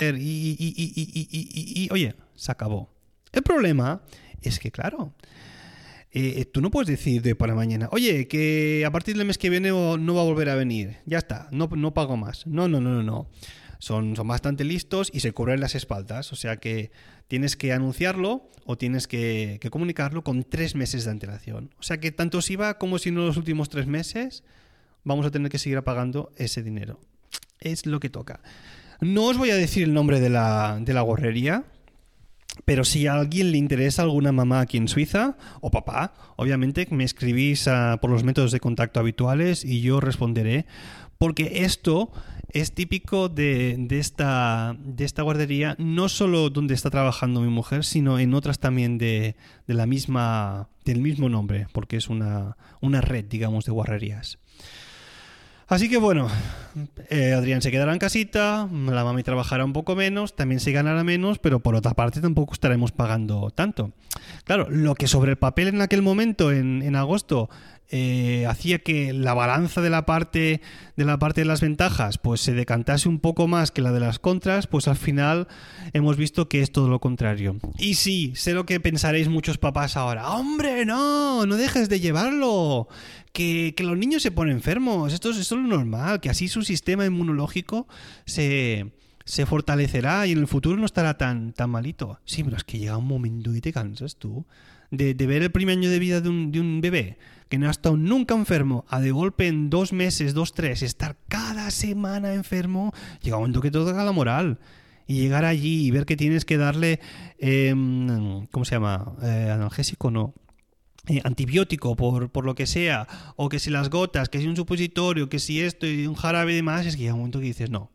Y, 0.00 1.88
oye, 1.92 2.14
se 2.34 2.52
acabó. 2.52 2.90
El 3.32 3.42
problema 3.42 4.02
es 4.42 4.58
que, 4.58 4.70
claro, 4.70 5.14
eh, 6.10 6.44
tú 6.46 6.60
no 6.60 6.70
puedes 6.70 6.88
decir 6.88 7.22
de 7.22 7.34
para 7.34 7.54
mañana, 7.54 7.88
oye, 7.92 8.28
que 8.28 8.84
a 8.86 8.90
partir 8.90 9.16
del 9.16 9.26
mes 9.26 9.38
que 9.38 9.50
viene 9.50 9.70
no 9.70 10.14
va 10.14 10.20
a 10.20 10.24
volver 10.24 10.48
a 10.48 10.54
venir. 10.54 10.96
Ya 11.06 11.18
está, 11.18 11.48
no, 11.50 11.68
no 11.68 11.94
pago 11.94 12.16
más. 12.16 12.46
No, 12.46 12.68
no, 12.68 12.80
no, 12.80 12.90
no, 12.90 13.02
no. 13.02 13.28
Son, 13.78 14.16
son 14.16 14.26
bastante 14.28 14.64
listos 14.64 15.10
y 15.12 15.20
se 15.20 15.32
cubren 15.32 15.60
las 15.60 15.74
espaldas. 15.74 16.32
O 16.32 16.36
sea 16.36 16.56
que 16.56 16.90
tienes 17.28 17.56
que 17.56 17.72
anunciarlo 17.72 18.48
o 18.64 18.78
tienes 18.78 19.06
que, 19.06 19.58
que 19.60 19.70
comunicarlo 19.70 20.24
con 20.24 20.42
tres 20.44 20.74
meses 20.74 21.04
de 21.04 21.10
antelación. 21.10 21.74
O 21.78 21.82
sea 21.82 21.98
que 21.98 22.10
tanto 22.10 22.42
si 22.42 22.56
va 22.56 22.78
como 22.78 22.98
si 22.98 23.10
no 23.10 23.26
los 23.26 23.36
últimos 23.36 23.68
tres 23.68 23.86
meses, 23.86 24.42
vamos 25.04 25.26
a 25.26 25.30
tener 25.30 25.50
que 25.50 25.58
seguir 25.58 25.82
pagando 25.82 26.32
ese 26.36 26.62
dinero. 26.62 27.00
Es 27.60 27.86
lo 27.86 28.00
que 28.00 28.08
toca. 28.08 28.40
No 29.04 29.24
os 29.24 29.36
voy 29.36 29.50
a 29.50 29.56
decir 29.56 29.82
el 29.82 29.92
nombre 29.92 30.18
de 30.18 30.30
la, 30.30 30.78
de 30.80 30.94
la 30.94 31.02
gorrería, 31.02 31.64
pero 32.64 32.84
si 32.84 33.06
a 33.06 33.12
alguien 33.12 33.52
le 33.52 33.58
interesa 33.58 34.00
alguna 34.00 34.32
mamá 34.32 34.60
aquí 34.60 34.78
en 34.78 34.88
Suiza, 34.88 35.36
o 35.60 35.70
papá, 35.70 36.14
obviamente 36.36 36.88
me 36.90 37.04
escribís 37.04 37.68
por 38.00 38.08
los 38.08 38.24
métodos 38.24 38.50
de 38.50 38.60
contacto 38.60 39.00
habituales 39.00 39.62
y 39.62 39.82
yo 39.82 40.00
responderé, 40.00 40.64
porque 41.18 41.64
esto 41.66 42.12
es 42.48 42.72
típico 42.72 43.28
de, 43.28 43.76
de, 43.78 43.98
esta, 43.98 44.74
de 44.82 45.04
esta 45.04 45.20
guardería, 45.20 45.76
no 45.78 46.08
solo 46.08 46.48
donde 46.48 46.72
está 46.72 46.88
trabajando 46.88 47.42
mi 47.42 47.50
mujer, 47.50 47.84
sino 47.84 48.18
en 48.18 48.32
otras 48.32 48.58
también 48.58 48.96
de, 48.96 49.36
de 49.66 49.74
la 49.74 49.84
misma, 49.84 50.70
del 50.86 51.02
mismo 51.02 51.28
nombre, 51.28 51.66
porque 51.72 51.98
es 51.98 52.08
una, 52.08 52.56
una 52.80 53.02
red, 53.02 53.26
digamos, 53.26 53.66
de 53.66 53.72
guarrerías. 53.72 54.38
Así 55.66 55.88
que 55.88 55.96
bueno, 55.96 56.28
eh, 57.08 57.32
Adrián 57.32 57.62
se 57.62 57.70
quedará 57.70 57.92
en 57.92 57.98
casita, 57.98 58.68
la 58.70 59.04
mami 59.04 59.22
trabajará 59.22 59.64
un 59.64 59.72
poco 59.72 59.96
menos, 59.96 60.36
también 60.36 60.60
se 60.60 60.72
ganará 60.72 61.04
menos, 61.04 61.38
pero 61.38 61.60
por 61.60 61.74
otra 61.74 61.94
parte 61.94 62.20
tampoco 62.20 62.52
estaremos 62.52 62.92
pagando 62.92 63.50
tanto. 63.50 63.92
Claro, 64.44 64.68
lo 64.68 64.94
que 64.94 65.08
sobre 65.08 65.30
el 65.30 65.36
papel 65.38 65.68
en 65.68 65.80
aquel 65.80 66.02
momento, 66.02 66.52
en, 66.52 66.94
agosto, 66.96 67.48
eh, 67.90 68.46
hacía 68.48 68.80
que 68.80 69.12
la 69.12 69.34
balanza 69.34 69.80
de 69.80 69.90
la 69.90 70.04
parte 70.06 70.60
de 70.96 71.04
la 71.04 71.18
parte 71.18 71.42
de 71.42 71.44
las 71.44 71.60
ventajas 71.60 72.18
pues 72.18 72.40
se 72.40 72.54
decantase 72.54 73.08
un 73.08 73.20
poco 73.20 73.46
más 73.46 73.70
que 73.70 73.82
la 73.82 73.92
de 73.92 74.00
las 74.00 74.18
contras, 74.18 74.66
pues 74.66 74.88
al 74.88 74.96
final 74.96 75.48
hemos 75.92 76.16
visto 76.16 76.48
que 76.48 76.60
es 76.60 76.72
todo 76.72 76.88
lo 76.88 77.00
contrario. 77.00 77.56
Y 77.78 77.94
sí, 77.94 78.32
sé 78.36 78.52
lo 78.52 78.66
que 78.66 78.80
pensaréis 78.80 79.28
muchos 79.28 79.58
papás 79.58 79.96
ahora. 79.96 80.30
¡Hombre, 80.30 80.84
no! 80.84 81.46
¡No 81.46 81.56
dejes 81.56 81.88
de 81.88 82.00
llevarlo! 82.00 82.88
Que, 83.34 83.74
los 83.80 83.98
niños 83.98 84.22
se 84.22 84.30
ponen 84.30 84.56
enfermos. 84.56 85.12
Esto, 85.12 85.30
es 85.30 85.50
lo 85.50 85.58
normal, 85.58 86.20
que 86.20 86.30
así 86.30 86.48
su 86.48 86.62
sistema 86.62 87.04
inmunológico 87.04 87.86
se, 88.24 88.92
se 89.26 89.44
fortalecerá 89.44 90.26
y 90.26 90.32
en 90.32 90.38
el 90.38 90.46
futuro 90.46 90.78
no 90.78 90.86
estará 90.86 91.18
tan, 91.18 91.52
tan 91.52 91.68
malito. 91.68 92.20
Sí, 92.24 92.42
pero 92.42 92.56
es 92.56 92.64
que 92.64 92.78
llega 92.78 92.96
un 92.96 93.08
momento 93.08 93.54
y 93.54 93.60
te 93.60 93.72
cansas 93.72 94.16
tú 94.16 94.46
de, 94.96 95.14
ver 95.26 95.42
el 95.42 95.50
primer 95.50 95.78
año 95.78 95.90
de 95.90 95.98
vida 95.98 96.20
de 96.20 96.28
un, 96.28 96.52
de 96.52 96.60
un 96.60 96.80
bebé 96.80 97.18
que 97.48 97.58
no 97.58 97.68
ha 97.68 97.70
estado 97.70 97.96
nunca 97.96 98.34
enfermo, 98.34 98.84
a 98.88 99.00
de 99.00 99.10
golpe 99.10 99.46
en 99.46 99.70
dos 99.70 99.92
meses, 99.92 100.34
dos, 100.34 100.54
tres, 100.54 100.82
estar 100.82 101.16
cada 101.28 101.70
semana 101.70 102.34
enfermo, 102.34 102.92
llega 103.20 103.36
un 103.36 103.42
momento 103.42 103.60
que 103.60 103.70
te 103.70 103.78
toca 103.78 104.04
la 104.04 104.12
moral. 104.12 104.58
Y 105.06 105.20
llegar 105.20 105.44
allí 105.44 105.86
y 105.86 105.90
ver 105.90 106.06
que 106.06 106.16
tienes 106.16 106.46
que 106.46 106.56
darle, 106.56 106.98
em, 107.38 108.46
¿cómo 108.46 108.64
se 108.64 108.74
llama? 108.74 109.12
Eh, 109.22 109.50
analgésico, 109.52 110.10
no. 110.10 110.32
Eh, 111.06 111.20
antibiótico 111.22 111.96
por, 111.96 112.30
por, 112.30 112.46
lo 112.46 112.54
que 112.54 112.66
sea, 112.66 113.06
o 113.36 113.50
que 113.50 113.58
si 113.58 113.68
las 113.68 113.90
gotas, 113.90 114.30
que 114.30 114.38
si 114.40 114.46
un 114.46 114.56
supositorio, 114.56 115.28
que 115.28 115.38
si 115.38 115.60
esto 115.60 115.86
y 115.86 116.06
un 116.06 116.14
jarabe 116.14 116.52
y 116.52 116.56
demás, 116.56 116.86
es 116.86 116.96
que 116.96 117.02
llega 117.02 117.12
un 117.12 117.20
momento 117.20 117.40
que 117.40 117.46
dices, 117.46 117.68
no, 117.68 117.90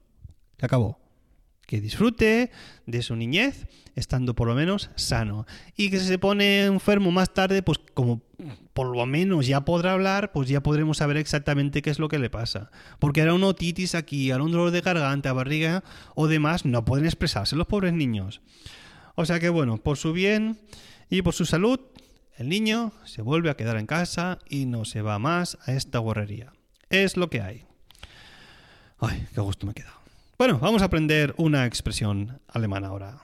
se 0.60 0.66
acabó 0.68 1.00
que 1.70 1.80
disfrute 1.80 2.50
de 2.88 3.04
su 3.04 3.16
niñez, 3.16 3.68
estando 3.94 4.34
por 4.34 4.48
lo 4.48 4.56
menos 4.56 4.90
sano. 4.96 5.46
Y 5.78 5.92
que 5.92 6.00
si 6.00 6.08
se 6.08 6.18
pone 6.18 6.66
enfermo 6.66 7.12
más 7.12 7.32
tarde, 7.32 7.62
pues 7.62 7.78
como 7.94 8.24
por 8.74 8.88
lo 8.88 9.06
menos 9.06 9.46
ya 9.46 9.66
podrá 9.66 9.94
hablar, 9.94 10.32
pues 10.32 10.50
ya 10.50 10.64
podremos 10.64 10.98
saber 10.98 11.18
exactamente 11.18 11.84
qué 11.84 11.92
es 11.92 12.00
lo 12.00 12.08
que 12.08 12.18
le 12.18 12.32
pasa. 12.32 12.72
Porque 12.98 13.22
ahora 13.22 13.36
un 13.36 13.44
otitis 13.44 13.94
aquí, 13.94 14.32
ahora 14.32 14.46
un 14.46 14.52
dolor 14.52 14.72
de 14.72 14.82
garganta, 14.82 15.32
barriga 15.32 15.84
o 16.16 16.28
demás, 16.28 16.66
no 16.66 16.84
pueden 16.86 17.06
expresarse 17.06 17.56
los 17.56 17.68
pobres 17.68 17.94
niños. 17.94 18.42
O 19.14 19.26
sea 19.26 19.40
que 19.40 19.50
bueno, 19.50 19.78
por 19.78 19.98
su 19.98 20.12
bien 20.12 20.58
y 21.12 21.22
por 21.22 21.36
su 21.36 21.46
salud, 21.46 21.80
el 22.40 22.48
niño 22.48 22.94
se 23.04 23.22
vuelve 23.22 23.50
a 23.50 23.58
quedar 23.58 23.76
en 23.76 23.86
casa 23.86 24.40
y 24.48 24.66
no 24.66 24.86
se 24.86 25.02
va 25.02 25.20
más 25.20 25.58
a 25.66 25.74
esta 25.74 26.00
guarrería. 26.00 26.54
Es 26.90 27.18
lo 27.18 27.30
que 27.30 27.42
hay. 27.42 27.66
Ay, 28.98 29.28
qué 29.36 29.42
gusto 29.42 29.66
me 29.66 29.74
he 29.74 29.76
quedado. 29.76 30.00
Bueno, 30.38 30.58
vamos 30.58 30.82
a 30.82 30.86
aprender 30.86 31.36
una 31.36 31.66
expresión 31.66 32.40
alemana 32.48 32.88
ahora. 32.88 33.22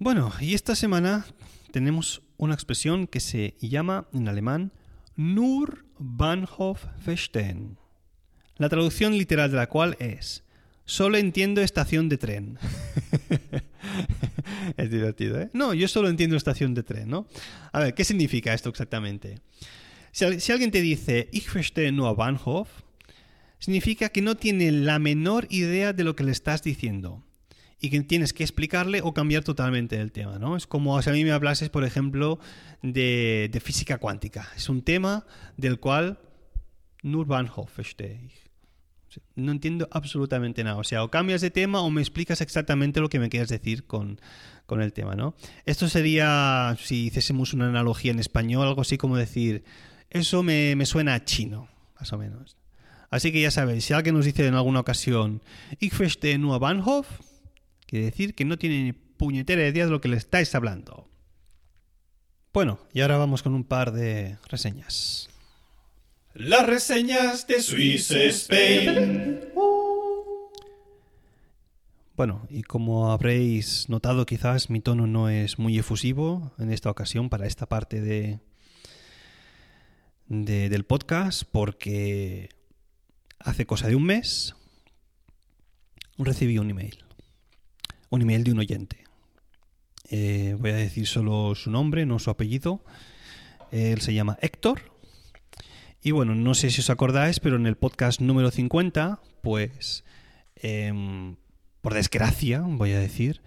Bueno, 0.00 0.32
y 0.40 0.54
esta 0.54 0.74
semana 0.74 1.24
tenemos 1.70 2.22
una 2.36 2.54
expresión 2.54 3.06
que 3.06 3.20
se 3.20 3.54
llama 3.60 4.08
en 4.12 4.26
alemán 4.26 4.72
Nur 5.14 5.84
Bahnhof 6.00 6.86
verstehen. 7.06 7.78
La 8.56 8.68
traducción 8.68 9.16
literal 9.16 9.52
de 9.52 9.56
la 9.56 9.68
cual 9.68 9.96
es 10.00 10.42
Solo 10.90 11.18
entiendo 11.18 11.60
estación 11.60 12.08
de 12.08 12.18
tren. 12.18 12.58
es 14.76 14.90
divertido, 14.90 15.40
¿eh? 15.40 15.48
No, 15.52 15.72
yo 15.72 15.86
solo 15.86 16.08
entiendo 16.08 16.36
estación 16.36 16.74
de 16.74 16.82
tren, 16.82 17.08
¿no? 17.08 17.28
A 17.70 17.78
ver, 17.78 17.94
¿qué 17.94 18.04
significa 18.04 18.52
esto 18.54 18.70
exactamente? 18.70 19.38
Si, 20.10 20.24
alguien 20.24 20.72
te 20.72 20.80
dice 20.80 21.28
Ich 21.30 21.54
verstehe 21.54 21.92
nur 21.92 22.16
Bahnhof, 22.16 22.68
significa 23.60 24.08
que 24.08 24.20
no 24.20 24.36
tiene 24.36 24.72
la 24.72 24.98
menor 24.98 25.46
idea 25.48 25.92
de 25.92 26.02
lo 26.02 26.16
que 26.16 26.24
le 26.24 26.32
estás 26.32 26.64
diciendo. 26.64 27.22
y 27.80 27.88
que 27.90 28.00
tienes 28.00 28.32
que 28.32 28.42
explicarle 28.42 29.00
o 29.00 29.14
cambiar 29.14 29.44
totalmente 29.44 29.94
el 30.00 30.10
tema, 30.10 30.40
¿no? 30.40 30.56
Es 30.56 30.66
como 30.66 31.00
si 31.00 31.08
a 31.08 31.12
mí 31.12 31.24
me 31.24 31.30
hablases, 31.30 31.70
por 31.70 31.84
ejemplo, 31.84 32.40
de, 32.82 33.48
de 33.50 33.60
física 33.60 33.98
cuántica. 33.98 34.48
Es 34.56 34.68
un 34.68 34.82
tema 34.82 35.24
del 35.56 35.78
cual 35.78 36.18
nur 37.04 37.26
Bahnhof 37.26 37.76
verstehe 37.76 38.24
ich. 38.26 38.49
No 39.34 39.52
entiendo 39.52 39.88
absolutamente 39.90 40.62
nada. 40.64 40.76
O 40.76 40.84
sea, 40.84 41.02
o 41.02 41.10
cambias 41.10 41.40
de 41.40 41.50
tema 41.50 41.80
o 41.80 41.90
me 41.90 42.00
explicas 42.00 42.40
exactamente 42.40 43.00
lo 43.00 43.08
que 43.08 43.18
me 43.18 43.28
quieres 43.28 43.48
decir 43.48 43.84
con, 43.84 44.20
con 44.66 44.82
el 44.82 44.92
tema, 44.92 45.14
¿no? 45.14 45.34
Esto 45.66 45.88
sería, 45.88 46.76
si 46.80 47.06
hiciésemos 47.06 47.52
una 47.52 47.68
analogía 47.68 48.12
en 48.12 48.20
español, 48.20 48.66
algo 48.66 48.82
así 48.82 48.98
como 48.98 49.16
decir, 49.16 49.64
eso 50.10 50.42
me, 50.42 50.76
me 50.76 50.86
suena 50.86 51.14
a 51.14 51.24
chino, 51.24 51.68
más 51.98 52.12
o 52.12 52.18
menos. 52.18 52.56
Así 53.10 53.32
que 53.32 53.40
ya 53.40 53.50
sabéis, 53.50 53.84
si 53.84 53.92
alguien 53.92 54.14
nos 54.14 54.24
dice 54.24 54.46
en 54.46 54.54
alguna 54.54 54.80
ocasión, 54.80 55.42
Ich 55.80 55.98
verstehe 55.98 56.38
nur 56.38 56.60
Bahnhof, 56.60 57.08
quiere 57.86 58.04
decir 58.06 58.34
que 58.34 58.44
no 58.44 58.56
tiene 58.56 58.84
ni 58.84 58.92
puñetera 58.92 59.66
idea 59.66 59.86
de 59.86 59.90
lo 59.90 60.00
que 60.00 60.08
le 60.08 60.16
estáis 60.16 60.54
hablando. 60.54 61.08
Bueno, 62.52 62.78
y 62.92 63.00
ahora 63.00 63.16
vamos 63.16 63.42
con 63.42 63.54
un 63.54 63.64
par 63.64 63.92
de 63.92 64.38
reseñas. 64.48 65.28
Las 66.40 66.66
reseñas 66.66 67.46
de 67.46 67.60
Swiss 67.62 68.10
Spain. 68.10 69.40
Bueno, 72.16 72.46
y 72.48 72.62
como 72.62 73.12
habréis 73.12 73.88
notado, 73.88 74.24
quizás 74.26 74.70
mi 74.70 74.80
tono 74.80 75.06
no 75.06 75.28
es 75.28 75.58
muy 75.58 75.78
efusivo 75.78 76.52
en 76.58 76.72
esta 76.72 76.90
ocasión 76.90 77.28
para 77.28 77.46
esta 77.46 77.66
parte 77.66 78.00
de, 78.00 78.40
de- 80.28 80.68
del 80.70 80.84
podcast, 80.84 81.42
porque 81.50 82.48
hace 83.38 83.66
cosa 83.66 83.88
de 83.88 83.96
un 83.96 84.04
mes 84.04 84.54
recibí 86.18 86.58
un 86.58 86.70
email. 86.70 87.04
Un 88.08 88.22
email 88.22 88.44
de 88.44 88.52
un 88.52 88.58
oyente. 88.60 89.04
Eh, 90.10 90.56
voy 90.58 90.70
a 90.70 90.74
decir 90.76 91.06
solo 91.06 91.54
su 91.54 91.70
nombre, 91.70 92.06
no 92.06 92.18
su 92.18 92.30
apellido. 92.30 92.82
Él 93.70 94.00
se 94.00 94.14
llama 94.14 94.38
Héctor. 94.40 94.90
Y 96.02 96.12
bueno, 96.12 96.34
no 96.34 96.54
sé 96.54 96.70
si 96.70 96.80
os 96.80 96.88
acordáis, 96.88 97.40
pero 97.40 97.56
en 97.56 97.66
el 97.66 97.76
podcast 97.76 98.22
número 98.22 98.50
50, 98.50 99.20
pues, 99.42 100.02
em, 100.56 101.36
por 101.82 101.92
desgracia, 101.92 102.60
voy 102.60 102.92
a 102.92 102.98
decir, 102.98 103.42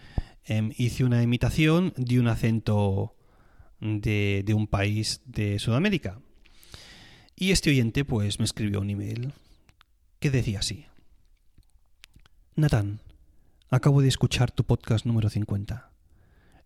em, 0.46 0.72
hice 0.78 1.04
una 1.04 1.24
imitación 1.24 1.94
de 1.98 2.20
un 2.20 2.28
acento 2.28 3.16
de, 3.80 4.54
un 4.56 4.68
país 4.68 5.22
de 5.26 5.58
Sudamérica. 5.58 6.20
Y 7.36 7.52
este 7.52 7.72
oyente, 7.72 8.06
pues, 8.06 8.38
me 8.38 8.46
escribió 8.46 8.82
un 8.82 8.92
email 8.92 9.34
que 10.20 10.30
decía 10.30 10.60
así. 10.60 10.86
Natán, 12.56 13.00
acabo 13.72 14.04
de 14.04 14.10
escuchar 14.10 14.52
tu 14.52 14.64
podcast 14.64 15.08
número 15.08 15.30
50. 15.30 15.92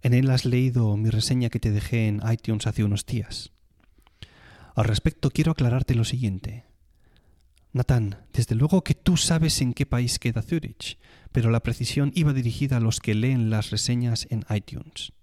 En 0.02 0.14
él 0.14 0.30
has 0.32 0.44
leído 0.44 0.98
mi 0.98 1.10
reseña 1.10 1.50
que 1.50 1.62
te 1.62 1.72
dejé 1.72 2.08
en 2.08 2.22
iTunes 2.30 2.68
hace 2.68 2.84
unos 2.84 3.06
días. 3.06 3.54
Al 4.78 4.86
respecto 4.86 5.32
quiero 5.32 5.54
aclararte 5.54 5.96
lo 5.96 6.04
siguiente. 6.04 6.66
Natán, 7.74 8.28
desde 8.32 8.54
luego 8.54 8.84
que 8.84 8.94
tú 8.94 9.18
sabes 9.18 9.60
en 9.62 9.74
qué 9.74 9.88
país 9.88 10.20
queda 10.20 10.44
Zurich, 10.44 11.00
pero 11.32 11.50
la 11.50 11.62
precisión 11.62 12.12
iba 12.14 12.32
dirigida 12.32 12.78
a 12.78 12.80
los 12.80 13.00
que 13.00 13.16
leen 13.16 13.50
las 13.50 13.72
reseñas 13.72 14.28
en 14.30 14.46
iTunes. 14.52 15.14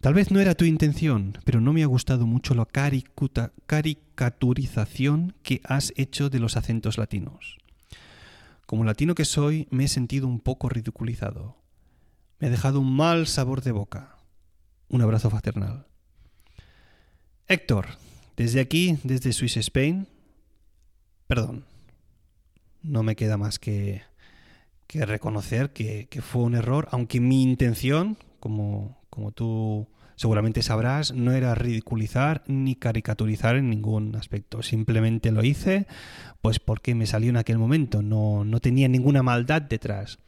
Tal 0.00 0.14
vez 0.14 0.30
no 0.30 0.40
era 0.40 0.54
tu 0.54 0.64
intención, 0.64 1.36
pero 1.44 1.60
no 1.60 1.74
me 1.74 1.82
ha 1.82 1.86
gustado 1.86 2.26
mucho 2.26 2.54
la 2.54 2.64
caricuta- 2.64 3.52
caricaturización 3.66 5.34
que 5.42 5.60
has 5.64 5.92
hecho 5.96 6.30
de 6.30 6.38
los 6.38 6.56
acentos 6.56 6.96
latinos. 6.96 7.58
Como 8.64 8.84
latino 8.84 9.14
que 9.14 9.26
soy, 9.26 9.68
me 9.70 9.84
he 9.84 9.88
sentido 9.88 10.26
un 10.26 10.40
poco 10.40 10.70
ridiculizado. 10.70 11.58
Me 12.38 12.46
ha 12.46 12.50
dejado 12.50 12.80
un 12.80 12.96
mal 12.96 13.26
sabor 13.26 13.60
de 13.60 13.72
boca. 13.72 14.16
Un 14.88 15.02
abrazo 15.02 15.28
fraternal. 15.28 15.86
Héctor, 17.46 17.88
desde 18.36 18.60
aquí, 18.60 18.98
desde 19.04 19.32
Swiss 19.32 19.56
Spain, 19.56 20.06
perdón. 21.26 21.64
No 22.82 23.02
me 23.02 23.14
queda 23.14 23.36
más 23.36 23.58
que, 23.58 24.02
que 24.86 25.06
reconocer 25.06 25.70
que, 25.70 26.08
que 26.10 26.20
fue 26.20 26.42
un 26.42 26.54
error, 26.54 26.88
aunque 26.90 27.20
mi 27.20 27.42
intención, 27.42 28.16
como, 28.40 28.98
como 29.08 29.30
tú 29.32 29.86
seguramente 30.16 30.62
sabrás, 30.62 31.12
no 31.12 31.32
era 31.32 31.54
ridiculizar 31.54 32.42
ni 32.46 32.74
caricaturizar 32.74 33.56
en 33.56 33.70
ningún 33.70 34.14
aspecto. 34.16 34.62
Simplemente 34.62 35.30
lo 35.32 35.42
hice 35.42 35.86
pues 36.40 36.58
porque 36.58 36.94
me 36.94 37.06
salió 37.06 37.30
en 37.30 37.36
aquel 37.36 37.58
momento, 37.58 38.02
no, 38.02 38.44
no 38.44 38.60
tenía 38.60 38.88
ninguna 38.88 39.22
maldad 39.22 39.62
detrás. 39.62 40.18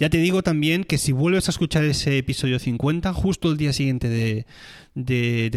Ya 0.00 0.08
te 0.08 0.16
digo 0.16 0.42
también 0.42 0.84
que 0.84 0.96
si 0.96 1.12
vuelves 1.12 1.48
a 1.48 1.50
escuchar 1.50 1.84
ese 1.84 2.16
episodio 2.16 2.58
50, 2.58 3.12
justo 3.12 3.50
el 3.50 3.58
día 3.58 3.74
siguiente 3.74 4.08
de, 4.08 4.46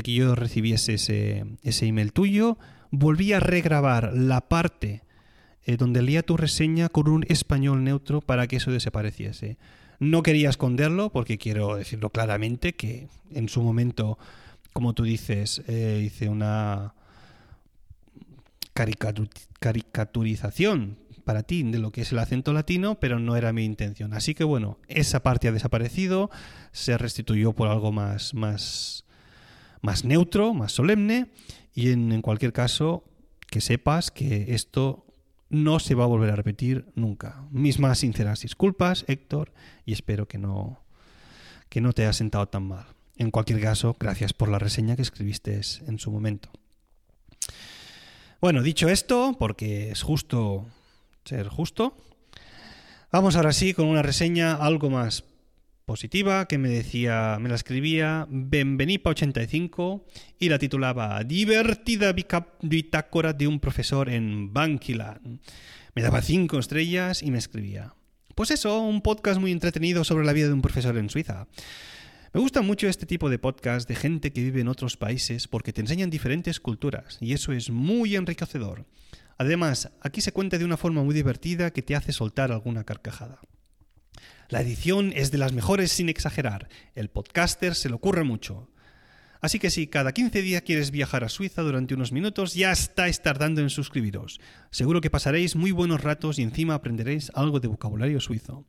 que 0.03 0.13
yo 0.13 0.35
recibiese 0.35 0.95
ese, 0.95 1.45
email 1.87 2.11
tuyo, 2.11 2.57
volví 2.91 3.31
a 3.31 3.39
regrabar 3.39 4.11
la 4.13 4.41
parte 4.49 5.03
eh, 5.65 5.77
donde 5.77 6.01
leía 6.01 6.23
tu 6.23 6.35
reseña 6.35 6.89
con 6.89 7.07
un 7.07 7.25
español 7.29 7.85
neutro 7.85 8.19
para 8.19 8.47
que 8.47 8.57
eso 8.57 8.69
desapareciese. 8.69 9.57
No 9.99 10.23
quería 10.23 10.49
esconderlo 10.49 11.09
porque 11.09 11.37
quiero 11.37 11.77
decirlo 11.77 12.09
claramente 12.09 12.73
que 12.73 13.07
en 13.31 13.47
su 13.47 13.61
momento, 13.61 14.17
como 14.73 14.91
tú 14.91 15.03
dices, 15.03 15.63
eh, 15.67 16.03
hice 16.05 16.27
una 16.27 16.95
caricatu- 18.75 19.29
caricaturización 19.61 20.97
para 21.23 21.43
ti 21.43 21.63
de 21.63 21.79
lo 21.79 21.91
que 21.91 22.01
es 22.01 22.11
el 22.11 22.19
acento 22.19 22.53
latino, 22.53 22.99
pero 22.99 23.19
no 23.19 23.35
era 23.35 23.53
mi 23.53 23.63
intención. 23.63 24.13
Así 24.13 24.33
que 24.33 24.43
bueno, 24.43 24.77
esa 24.87 25.23
parte 25.23 25.47
ha 25.47 25.51
desaparecido, 25.51 26.29
se 26.71 26.97
restituyó 26.97 27.53
por 27.53 27.67
algo 27.67 27.91
más, 27.91 28.33
más, 28.33 29.05
más 29.81 30.05
neutro, 30.05 30.53
más 30.53 30.71
solemne, 30.71 31.31
y 31.73 31.91
en, 31.91 32.11
en 32.11 32.21
cualquier 32.21 32.53
caso, 32.53 33.03
que 33.47 33.61
sepas 33.61 34.11
que 34.11 34.53
esto 34.53 35.05
no 35.49 35.79
se 35.79 35.95
va 35.95 36.03
a 36.03 36.07
volver 36.07 36.31
a 36.31 36.35
repetir 36.35 36.87
nunca. 36.95 37.45
Mis 37.51 37.79
más 37.79 37.99
sinceras 37.99 38.41
disculpas, 38.41 39.05
Héctor, 39.07 39.53
y 39.85 39.93
espero 39.93 40.27
que 40.27 40.39
no, 40.39 40.83
que 41.69 41.79
no 41.81 41.93
te 41.93 42.03
haya 42.03 42.13
sentado 42.13 42.47
tan 42.47 42.67
mal. 42.67 42.85
En 43.17 43.29
cualquier 43.29 43.61
caso, 43.61 43.95
gracias 43.99 44.33
por 44.33 44.49
la 44.49 44.57
reseña 44.57 44.95
que 44.95 45.03
escribiste 45.03 45.61
en 45.85 45.99
su 45.99 46.11
momento. 46.11 46.49
Bueno, 48.41 48.61
dicho 48.61 48.89
esto, 48.89 49.35
porque 49.39 49.91
es 49.91 50.01
justo 50.01 50.65
ser 51.25 51.47
justo, 51.47 51.95
vamos 53.11 53.35
ahora 53.35 53.53
sí 53.53 53.73
con 53.73 53.87
una 53.87 54.01
reseña 54.01 54.55
algo 54.55 54.89
más 54.89 55.23
positiva 55.85 56.47
que 56.47 56.57
me 56.57 56.69
decía, 56.69 57.37
me 57.39 57.49
la 57.49 57.55
escribía 57.55 58.27
Benvenipa85 58.29 60.03
y 60.39 60.49
la 60.49 60.59
titulaba 60.59 61.23
Divertida 61.23 62.13
bitácora 62.61 63.33
de 63.33 63.47
un 63.47 63.59
profesor 63.59 64.09
en 64.09 64.53
Banquilan. 64.53 65.41
Me 65.95 66.01
daba 66.01 66.21
cinco 66.21 66.59
estrellas 66.59 67.21
y 67.21 67.31
me 67.31 67.37
escribía. 67.37 67.93
Pues 68.35 68.51
eso, 68.51 68.81
un 68.81 69.01
podcast 69.01 69.39
muy 69.39 69.51
entretenido 69.51 70.03
sobre 70.03 70.25
la 70.25 70.33
vida 70.33 70.47
de 70.47 70.53
un 70.53 70.61
profesor 70.61 70.97
en 70.97 71.09
Suiza. 71.09 71.47
Me 72.33 72.41
gusta 72.41 72.61
mucho 72.63 72.87
este 72.87 73.05
tipo 73.05 73.29
de 73.29 73.37
podcast 73.37 73.87
de 73.87 73.95
gente 73.95 74.33
que 74.33 74.41
vive 74.41 74.61
en 74.61 74.67
otros 74.67 74.97
países 74.97 75.47
porque 75.47 75.71
te 75.71 75.81
enseñan 75.81 76.09
diferentes 76.09 76.59
culturas 76.59 77.17
y 77.21 77.33
eso 77.33 77.53
es 77.53 77.69
muy 77.69 78.15
enriquecedor. 78.15 78.85
Además, 79.37 79.91
aquí 80.01 80.21
se 80.21 80.31
cuenta 80.31 80.57
de 80.57 80.65
una 80.65 80.77
forma 80.77 81.03
muy 81.03 81.13
divertida 81.13 81.71
que 81.71 81.81
te 81.81 81.95
hace 81.95 82.11
soltar 82.11 82.51
alguna 82.51 82.83
carcajada. 82.83 83.39
La 84.49 84.61
edición 84.61 85.11
es 85.15 85.31
de 85.31 85.37
las 85.37 85.53
mejores 85.53 85.91
sin 85.91 86.09
exagerar. 86.09 86.69
El 86.95 87.09
podcaster 87.09 87.75
se 87.75 87.89
le 87.89 87.95
ocurre 87.95 88.23
mucho. 88.23 88.69
Así 89.41 89.59
que 89.59 89.69
si 89.69 89.87
cada 89.87 90.13
15 90.13 90.41
días 90.41 90.61
quieres 90.61 90.91
viajar 90.91 91.23
a 91.23 91.29
Suiza 91.29 91.63
durante 91.63 91.93
unos 91.93 92.13
minutos, 92.13 92.53
ya 92.53 92.71
estáis 92.71 93.21
tardando 93.21 93.59
en 93.61 93.69
suscribiros. 93.69 94.39
Seguro 94.71 95.01
que 95.01 95.09
pasaréis 95.09 95.55
muy 95.55 95.71
buenos 95.71 96.01
ratos 96.01 96.39
y 96.39 96.43
encima 96.43 96.75
aprenderéis 96.75 97.29
algo 97.35 97.59
de 97.59 97.67
vocabulario 97.67 98.21
suizo. 98.21 98.65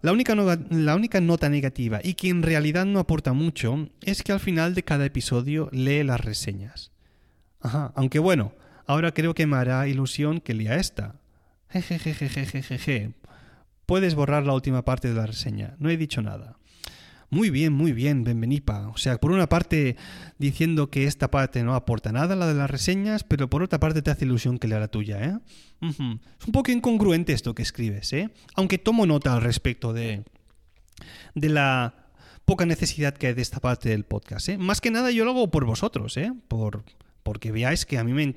La 0.00 0.12
única, 0.12 0.34
la 0.34 0.94
única 0.94 1.20
nota 1.20 1.48
negativa, 1.48 1.98
y 2.04 2.12
que 2.14 2.28
en 2.28 2.42
realidad 2.42 2.84
no 2.84 3.00
aporta 3.00 3.32
mucho, 3.32 3.88
es 4.02 4.22
que 4.22 4.32
al 4.32 4.38
final 4.38 4.74
de 4.74 4.84
cada 4.84 5.06
episodio 5.06 5.70
lee 5.72 6.04
las 6.04 6.20
reseñas. 6.20 6.92
Ajá, 7.60 7.90
aunque 7.96 8.18
bueno, 8.18 8.52
ahora 8.86 9.12
creo 9.12 9.34
que 9.34 9.46
me 9.46 9.56
hará 9.56 9.86
ilusión 9.88 10.40
que 10.40 10.54
lea 10.54 10.76
esta. 10.76 11.16
Jejejejejejeje. 11.70 13.14
Puedes 13.86 14.14
borrar 14.14 14.46
la 14.46 14.54
última 14.54 14.84
parte 14.84 15.08
de 15.08 15.14
la 15.14 15.26
reseña, 15.26 15.74
no 15.78 15.90
he 15.90 15.96
dicho 15.96 16.22
nada. 16.22 16.56
Muy 17.30 17.50
bien, 17.50 17.72
muy 17.72 17.92
bien, 17.92 18.22
Benvenipa. 18.22 18.88
O 18.88 18.96
sea, 18.96 19.18
por 19.18 19.32
una 19.32 19.48
parte 19.48 19.96
diciendo 20.38 20.88
que 20.88 21.04
esta 21.04 21.30
parte 21.30 21.64
no 21.64 21.74
aporta 21.74 22.12
nada, 22.12 22.36
la 22.36 22.46
de 22.46 22.54
las 22.54 22.70
reseñas, 22.70 23.24
pero 23.24 23.50
por 23.50 23.62
otra 23.62 23.80
parte 23.80 24.02
te 24.02 24.10
hace 24.12 24.24
ilusión 24.24 24.58
que 24.58 24.68
lea 24.68 24.78
la 24.78 24.88
tuya, 24.88 25.20
¿eh? 25.24 25.38
Es 25.80 25.98
un 25.98 26.52
poco 26.52 26.70
incongruente 26.70 27.32
esto 27.32 27.54
que 27.54 27.62
escribes, 27.62 28.12
¿eh? 28.12 28.30
Aunque 28.54 28.78
tomo 28.78 29.04
nota 29.04 29.34
al 29.34 29.42
respecto 29.42 29.92
de, 29.92 30.24
de 31.34 31.48
la 31.48 32.06
poca 32.44 32.66
necesidad 32.66 33.14
que 33.14 33.26
hay 33.26 33.34
de 33.34 33.42
esta 33.42 33.58
parte 33.58 33.88
del 33.88 34.04
podcast, 34.04 34.50
¿eh? 34.50 34.58
Más 34.58 34.80
que 34.80 34.90
nada 34.90 35.10
yo 35.10 35.24
lo 35.24 35.32
hago 35.32 35.50
por 35.50 35.64
vosotros, 35.64 36.16
¿eh? 36.16 36.32
Por, 36.46 36.84
porque 37.24 37.50
veáis 37.50 37.84
que 37.84 37.98
a 37.98 38.04
mí 38.04 38.12
me... 38.12 38.32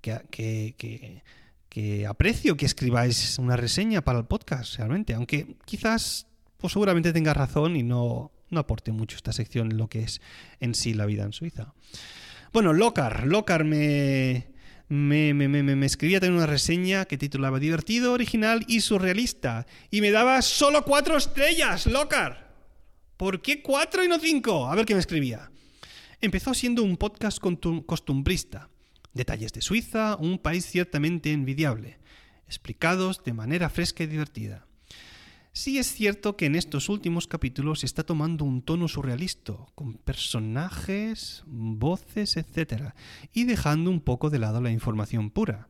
que, 0.00 0.22
que, 0.30 1.22
que, 1.68 2.06
aprecio 2.06 2.56
que 2.56 2.64
escribáis 2.64 3.38
una 3.38 3.56
reseña 3.56 4.00
para 4.00 4.18
el 4.18 4.24
podcast, 4.24 4.76
realmente, 4.76 5.12
aunque 5.12 5.56
quizás, 5.66 6.26
pues 6.56 6.72
seguramente 6.72 7.12
tenga 7.12 7.34
razón 7.34 7.76
y 7.76 7.82
no, 7.82 8.32
no 8.48 8.60
aporte 8.60 8.92
mucho 8.92 9.16
esta 9.16 9.32
sección 9.32 9.72
en 9.72 9.76
lo 9.76 9.88
que 9.88 10.04
es 10.04 10.22
en 10.60 10.74
sí 10.74 10.94
la 10.94 11.04
vida 11.04 11.24
en 11.24 11.34
Suiza. 11.34 11.74
Bueno, 12.52 12.72
Locar, 12.72 13.26
Locar 13.26 13.64
me, 13.64 14.46
me, 14.88 15.34
me, 15.34 15.48
me, 15.48 15.62
me 15.62 15.86
escribía 15.86 16.20
también 16.20 16.38
una 16.38 16.46
reseña 16.46 17.04
que 17.04 17.18
titulaba 17.18 17.58
Divertido, 17.58 18.14
original 18.14 18.64
y 18.68 18.80
surrealista. 18.80 19.66
Y 19.90 20.00
me 20.00 20.10
daba 20.10 20.40
solo 20.40 20.84
cuatro 20.84 21.18
estrellas, 21.18 21.86
Locar. 21.86 22.54
¿Por 23.18 23.42
qué 23.42 23.62
cuatro 23.62 24.04
y 24.04 24.08
no 24.08 24.18
cinco? 24.18 24.66
A 24.66 24.74
ver 24.74 24.86
qué 24.86 24.94
me 24.94 25.00
escribía. 25.00 25.50
Empezó 26.22 26.54
siendo 26.54 26.82
un 26.82 26.96
podcast 26.96 27.38
costumbrista. 27.84 28.70
Detalles 29.12 29.52
de 29.52 29.60
Suiza, 29.60 30.16
un 30.16 30.38
país 30.38 30.64
ciertamente 30.64 31.30
envidiable, 31.30 31.98
explicados 32.46 33.22
de 33.22 33.34
manera 33.34 33.68
fresca 33.68 34.04
y 34.04 34.06
divertida. 34.06 34.66
Sí 35.52 35.78
es 35.78 35.92
cierto 35.92 36.36
que 36.36 36.46
en 36.46 36.56
estos 36.56 36.88
últimos 36.88 37.26
capítulos 37.26 37.84
está 37.84 38.02
tomando 38.02 38.46
un 38.46 38.62
tono 38.62 38.88
surrealista, 38.88 39.54
con 39.74 39.94
personajes, 39.94 41.42
voces, 41.46 42.38
etc., 42.38 42.94
y 43.34 43.44
dejando 43.44 43.90
un 43.90 44.00
poco 44.00 44.30
de 44.30 44.38
lado 44.38 44.62
la 44.62 44.70
información 44.70 45.30
pura. 45.30 45.68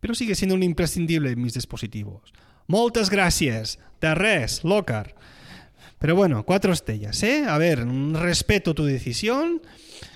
Pero 0.00 0.14
sigue 0.14 0.34
siendo 0.34 0.56
un 0.56 0.62
imprescindible 0.64 1.30
en 1.30 1.40
mis 1.40 1.54
dispositivos. 1.54 2.32
Moltes 2.66 3.10
gracias, 3.10 3.78
de 4.00 4.14
res, 4.14 4.64
Locar. 4.64 5.14
Pero 5.98 6.16
bueno, 6.16 6.44
cuatro 6.44 6.72
estrellas, 6.72 7.22
¿eh? 7.22 7.44
A 7.48 7.58
ver, 7.58 7.86
respeto 7.86 8.74
tu 8.74 8.84
decisión. 8.84 9.62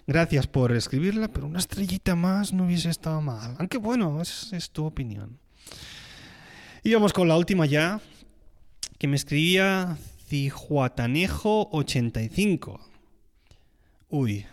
Gracias 0.09 0.47
por 0.47 0.73
escribirla, 0.73 1.29
pero 1.29 1.47
una 1.47 1.59
estrellita 1.59 2.17
más 2.17 2.55
no 2.55 2.65
hubiese 2.65 2.89
estado 2.89 3.21
mal. 3.21 3.57
Aunque 3.59 3.77
bueno, 3.77 4.23
es, 4.23 4.71
tu 4.73 4.87
opinión. 4.87 5.39
Y 6.83 6.95
vamos 6.95 7.13
con 7.13 7.29
la 7.29 7.37
última 7.37 7.67
ya, 7.67 8.01
que 8.97 9.07
me 9.07 9.17
escribía 9.17 9.99
Cijuatanejo85. 10.31 12.81
Uy, 14.09 14.47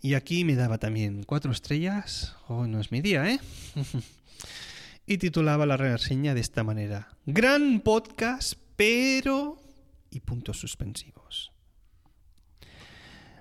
y 0.00 0.14
aquí 0.14 0.44
me 0.44 0.54
daba 0.54 0.78
también 0.78 1.24
cuatro 1.24 1.50
estrellas. 1.50 2.36
Oh, 2.46 2.68
no 2.68 2.80
es 2.80 2.92
mi 2.92 3.00
día, 3.00 3.28
¿eh? 3.28 3.40
y 5.08 5.18
titulaba 5.18 5.66
la 5.66 5.76
reseña 5.76 6.34
de 6.34 6.40
esta 6.40 6.62
manera. 6.62 7.08
Gran 7.26 7.80
podcast, 7.80 8.54
pero... 8.76 9.60
y 10.12 10.20
puntos 10.20 10.60
suspensivos. 10.60 11.53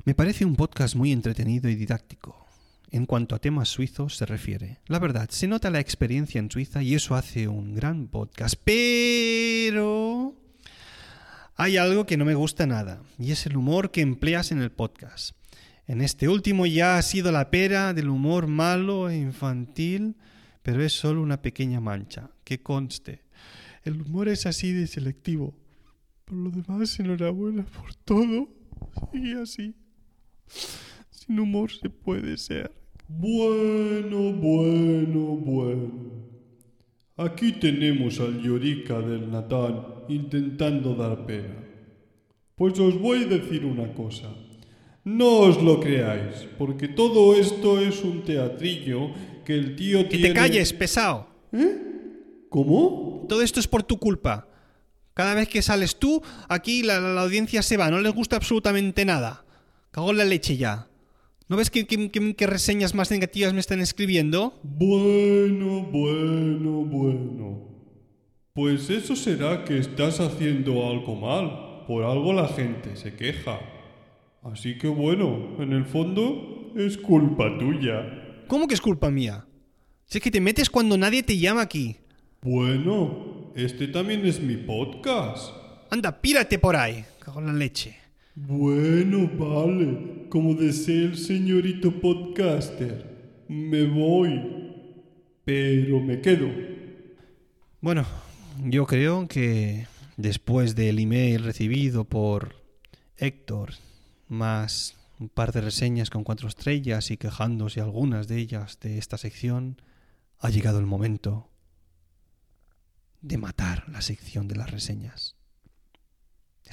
Me 0.05 0.13
parece 0.13 0.43
un 0.43 0.57
podcast 0.57 0.95
muy 0.95 1.13
entretenido 1.13 1.69
y 1.69 1.75
didáctico. 1.75 2.45
En 2.91 3.05
cuanto 3.05 3.35
a 3.35 3.39
temas 3.39 3.69
suizos 3.69 4.17
se 4.17 4.25
refiere. 4.25 4.79
La 4.87 4.99
verdad, 4.99 5.29
se 5.29 5.47
nota 5.47 5.69
la 5.69 5.79
experiencia 5.79 6.39
en 6.39 6.51
Suiza 6.51 6.83
y 6.83 6.93
eso 6.93 7.15
hace 7.15 7.47
un 7.47 7.73
gran 7.73 8.09
podcast. 8.09 8.55
Pero... 8.65 10.35
Hay 11.55 11.77
algo 11.77 12.05
que 12.05 12.17
no 12.17 12.25
me 12.25 12.35
gusta 12.35 12.67
nada, 12.67 13.01
y 13.17 13.31
es 13.31 13.45
el 13.45 13.55
humor 13.55 13.91
que 13.91 14.01
empleas 14.01 14.51
en 14.51 14.61
el 14.61 14.71
podcast. 14.71 15.37
En 15.87 16.01
este 16.01 16.27
último 16.27 16.65
ya 16.65 16.97
ha 16.97 17.01
sido 17.01 17.31
la 17.31 17.49
pera 17.49 17.93
del 17.93 18.09
humor 18.09 18.47
malo 18.47 19.09
e 19.09 19.15
infantil, 19.15 20.17
pero 20.63 20.83
es 20.83 20.91
solo 20.91 21.21
una 21.21 21.41
pequeña 21.41 21.79
mancha, 21.79 22.31
que 22.43 22.61
conste. 22.61 23.21
El 23.85 24.01
humor 24.01 24.27
es 24.27 24.47
así 24.47 24.73
de 24.73 24.87
selectivo. 24.87 25.55
Por 26.25 26.35
lo 26.35 26.49
demás, 26.49 26.99
enhorabuena 26.99 27.63
por 27.63 27.95
todo. 27.95 28.49
Sigue 29.13 29.41
así. 29.41 29.75
Sin 31.09 31.39
humor 31.39 31.71
se 31.71 31.89
puede 31.89 32.37
ser. 32.37 32.71
Bueno, 33.07 34.33
bueno, 34.33 35.19
bueno. 35.37 35.91
Aquí 37.17 37.53
tenemos 37.53 38.19
al 38.19 38.41
Llorica 38.41 38.99
del 38.99 39.29
Natán 39.29 39.85
intentando 40.09 40.95
dar 40.95 41.25
pena. 41.25 41.63
Pues 42.55 42.79
os 42.79 42.99
voy 42.99 43.23
a 43.23 43.27
decir 43.27 43.65
una 43.65 43.93
cosa. 43.93 44.29
No 45.03 45.39
os 45.39 45.61
lo 45.61 45.79
creáis, 45.79 46.47
porque 46.57 46.87
todo 46.87 47.35
esto 47.35 47.79
es 47.79 48.03
un 48.03 48.23
teatrillo 48.23 49.11
que 49.45 49.53
el 49.53 49.75
tío 49.75 50.03
¡Que 50.03 50.17
tiene... 50.17 50.27
te 50.29 50.33
calles, 50.33 50.71
pesado! 50.73 51.27
¿Eh? 51.51 51.77
¿Cómo? 52.49 53.25
Todo 53.27 53.41
esto 53.41 53.59
es 53.59 53.67
por 53.67 53.83
tu 53.83 53.97
culpa. 53.97 54.47
Cada 55.13 55.35
vez 55.35 55.49
que 55.49 55.61
sales 55.61 55.97
tú, 55.97 56.23
aquí 56.47 56.83
la, 56.83 56.99
la 56.99 57.21
audiencia 57.21 57.61
se 57.61 57.77
va, 57.77 57.91
no 57.91 57.99
les 57.99 58.13
gusta 58.13 58.37
absolutamente 58.37 59.05
nada. 59.05 59.42
Cago 59.93 60.09
en 60.09 60.17
la 60.17 60.25
leche 60.25 60.57
ya. 60.57 60.87
¿No 61.47 61.55
ves 61.55 61.69
qué, 61.69 61.85
qué- 61.85 62.09
qué- 62.09 62.35
qué 62.35 62.47
reseñas 62.47 62.95
más 62.95 63.11
negativas 63.11 63.53
me 63.53 63.59
están 63.59 63.79
escribiendo? 63.79 64.59
Bueno, 64.63 65.83
bueno, 65.83 66.71
bueno. 66.83 67.61
Pues 68.53 68.89
eso 68.89 69.15
será 69.15 69.63
que 69.63 69.77
estás 69.77 70.19
haciendo 70.19 70.89
algo 70.89 71.15
mal. 71.15 71.85
Por 71.87 72.03
algo 72.05 72.33
la 72.33 72.47
gente 72.47 72.95
se 72.95 73.13
queja. 73.15 73.59
Así 74.41 74.79
que 74.79 74.87
bueno, 74.87 75.57
en 75.59 75.73
el 75.73 75.85
fondo 75.85 76.71
es 76.75 76.97
culpa 76.97 77.55
tuya. 77.59 78.43
¿Cómo 78.47 78.67
que 78.67 78.73
es 78.73 78.81
culpa 78.81 79.11
mía? 79.11 79.45
Si 80.07 80.17
es 80.17 80.23
que 80.23 80.31
te 80.31 80.41
metes 80.41 80.71
cuando 80.71 80.97
nadie 80.97 81.21
te 81.21 81.37
llama 81.37 81.61
aquí. 81.61 81.97
Bueno, 82.41 83.51
este 83.55 83.87
también 83.89 84.25
es 84.25 84.41
mi 84.41 84.57
podcast. 84.57 85.53
Anda, 85.91 86.19
pírate 86.19 86.57
por 86.57 86.75
ahí. 86.75 87.05
Cago 87.19 87.41
en 87.41 87.45
la 87.47 87.53
leche. 87.53 87.95
Bueno, 88.35 89.29
vale, 89.37 90.27
como 90.29 90.55
desee 90.55 91.05
el 91.05 91.17
señorito 91.17 91.91
podcaster. 92.01 93.45
Me 93.47 93.85
voy. 93.85 94.63
Pero 95.45 95.99
me 95.99 96.19
quedo. 96.19 96.47
Bueno, 97.79 98.05
yo 98.63 98.87
creo 98.87 99.27
que 99.27 99.87
después 100.17 100.75
del 100.75 100.99
email 100.99 101.43
recibido 101.43 102.05
por 102.05 102.55
Héctor, 103.17 103.73
más 104.27 104.95
un 105.19 105.29
par 105.29 105.51
de 105.51 105.61
reseñas 105.61 106.09
con 106.09 106.23
cuatro 106.23 106.47
estrellas 106.47 107.11
y 107.11 107.17
quejándose 107.17 107.81
algunas 107.81 108.27
de 108.27 108.37
ellas 108.37 108.79
de 108.79 108.97
esta 108.97 109.17
sección, 109.17 109.81
ha 110.39 110.49
llegado 110.49 110.79
el 110.79 110.85
momento 110.85 111.49
de 113.21 113.37
matar 113.37 113.87
la 113.89 114.01
sección 114.01 114.47
de 114.47 114.55
las 114.55 114.71
reseñas. 114.71 115.32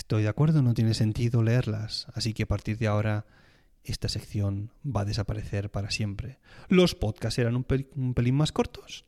Estoy 0.01 0.23
de 0.23 0.31
acuerdo, 0.31 0.63
no 0.63 0.73
tiene 0.73 0.95
sentido 0.95 1.43
leerlas, 1.43 2.07
así 2.15 2.33
que 2.33 2.45
a 2.45 2.49
partir 2.49 2.79
de 2.79 2.87
ahora 2.87 3.27
esta 3.85 4.09
sección 4.09 4.71
va 4.85 5.03
a 5.03 5.05
desaparecer 5.05 5.71
para 5.71 5.91
siempre. 5.91 6.39
Los 6.69 6.95
podcasts 6.95 7.39
eran 7.39 7.55
un, 7.55 7.67
pel- 7.67 7.87
un 7.95 8.15
pelín 8.15 8.35
más 8.35 8.51
cortos, 8.51 9.05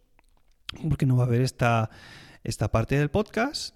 porque 0.91 1.07
no 1.07 1.17
va 1.17 1.25
a 1.25 1.27
haber 1.29 1.41
esta, 1.41 1.89
esta 2.45 2.71
parte 2.71 2.99
del 2.99 3.11
podcast. 3.11 3.75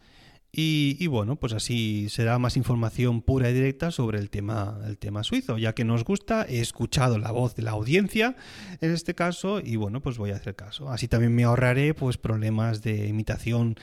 Y, 0.52 1.07
bueno, 1.07 1.37
pues 1.37 1.55
así 1.55 2.09
será 2.11 2.38
más 2.38 2.57
información 2.57 3.22
pura 3.22 3.50
y 3.50 3.55
directa 3.55 3.90
sobre 3.90 4.18
el 4.18 4.29
tema, 4.29 4.79
el 4.87 4.96
tema 4.96 5.22
suizo, 5.22 5.57
ya 5.59 5.74
que 5.74 5.85
nos 5.85 6.05
gusta, 6.05 6.44
he 6.48 6.61
escuchado 6.61 7.18
la 7.18 7.31
voz 7.31 7.55
de 7.57 7.62
la 7.62 7.72
audiencia 7.72 8.37
en 8.81 8.90
este 8.92 9.14
caso 9.14 9.61
y 9.61 9.76
bueno, 9.76 10.00
pues 10.02 10.18
voy 10.18 10.31
a 10.31 10.37
hacer 10.37 10.55
caso. 10.55 10.90
Así 10.90 11.09
también 11.09 11.35
me 11.35 11.44
ahorraré 11.44 11.92
pues 11.94 12.16
problemas 12.18 12.83
de 12.83 13.07
imitación, 13.07 13.76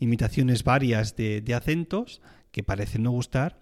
imitaciones 0.00 0.64
varias 0.64 1.16
de 1.16 1.54
acentos 1.54 2.20
que 2.58 2.64
parecen 2.64 3.04
no 3.04 3.12
gustar 3.12 3.56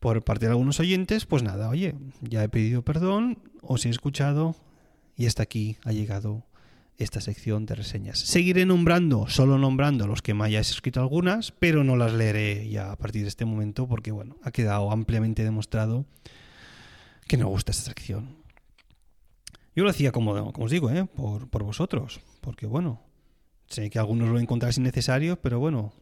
por 0.00 0.24
parte 0.24 0.46
de 0.46 0.50
algunos 0.50 0.80
oyentes, 0.80 1.26
pues 1.26 1.44
nada, 1.44 1.68
oye, 1.68 1.94
ya 2.22 2.42
he 2.42 2.48
pedido 2.48 2.82
perdón, 2.82 3.38
os 3.62 3.86
he 3.86 3.88
escuchado 3.88 4.56
y 5.16 5.26
hasta 5.26 5.44
aquí 5.44 5.76
ha 5.84 5.92
llegado 5.92 6.44
esta 6.98 7.20
sección 7.20 7.66
de 7.66 7.76
reseñas. 7.76 8.18
Seguiré 8.18 8.66
nombrando, 8.66 9.28
solo 9.28 9.58
nombrando 9.58 10.08
los 10.08 10.22
que 10.22 10.34
me 10.34 10.44
hayáis 10.44 10.70
escrito 10.70 11.00
algunas, 11.00 11.52
pero 11.52 11.84
no 11.84 11.94
las 11.94 12.12
leeré 12.12 12.68
ya 12.68 12.90
a 12.90 12.96
partir 12.96 13.22
de 13.22 13.28
este 13.28 13.44
momento 13.44 13.86
porque, 13.86 14.10
bueno, 14.10 14.38
ha 14.42 14.50
quedado 14.50 14.90
ampliamente 14.90 15.44
demostrado 15.44 16.04
que 17.28 17.36
no 17.36 17.46
gusta 17.46 17.70
esta 17.70 17.84
sección. 17.84 18.38
Yo 19.76 19.84
lo 19.84 19.90
hacía 19.90 20.10
como, 20.10 20.52
como 20.52 20.64
os 20.66 20.72
digo, 20.72 20.90
¿eh? 20.90 21.04
por, 21.04 21.48
por 21.48 21.62
vosotros, 21.62 22.20
porque, 22.40 22.66
bueno, 22.66 23.02
sé 23.68 23.88
que 23.88 24.00
algunos 24.00 24.30
lo 24.30 24.40
encontráis 24.40 24.78
innecesario, 24.78 25.40
pero 25.40 25.60
bueno, 25.60 25.92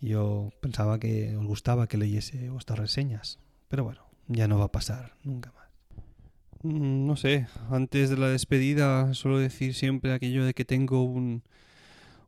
yo 0.00 0.50
pensaba 0.60 0.98
que 0.98 1.36
os 1.36 1.46
gustaba 1.46 1.86
que 1.86 1.96
leyese 1.98 2.50
vuestras 2.50 2.78
reseñas, 2.78 3.38
pero 3.68 3.84
bueno, 3.84 4.02
ya 4.28 4.46
no 4.48 4.58
va 4.58 4.66
a 4.66 4.72
pasar 4.72 5.14
nunca 5.24 5.52
más. 5.52 5.66
Mm, 6.62 7.06
No 7.06 7.16
sé, 7.16 7.46
antes 7.70 8.10
de 8.10 8.16
la 8.16 8.28
despedida 8.28 9.12
suelo 9.14 9.38
decir 9.38 9.74
siempre 9.74 10.12
aquello 10.12 10.44
de 10.44 10.54
que 10.54 10.64
tengo 10.64 11.02
un, 11.04 11.42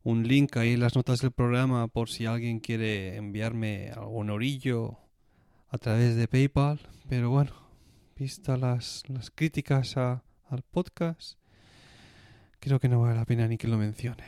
un 0.05 0.27
link 0.27 0.57
ahí 0.57 0.73
en 0.75 0.81
las 0.81 0.95
notas 0.97 1.21
del 1.21 1.33
programa 1.33 1.89
por 1.89 2.09
si 2.09 2.27
alguien 2.27 2.61
quiere 2.61 3.17
enviarme 3.17 3.91
algún 3.91 4.31
orillo 4.31 4.99
a 5.71 5.79
través 5.79 6.17
de 6.17 6.29
PayPal, 6.29 6.81
pero 7.09 7.31
bueno, 7.31 7.53
vista 8.17 8.57
las, 8.57 9.03
las 9.09 9.31
críticas 9.31 9.97
a- 9.97 10.23
al 10.49 10.63
podcast, 10.63 11.39
creo 12.61 12.81
que 12.81 12.89
no 12.89 13.01
vale 13.03 13.17
la 13.17 13.25
pena 13.27 13.47
ni 13.49 13.59
que 13.59 13.69
lo 13.69 13.77
mencione. 13.77 14.25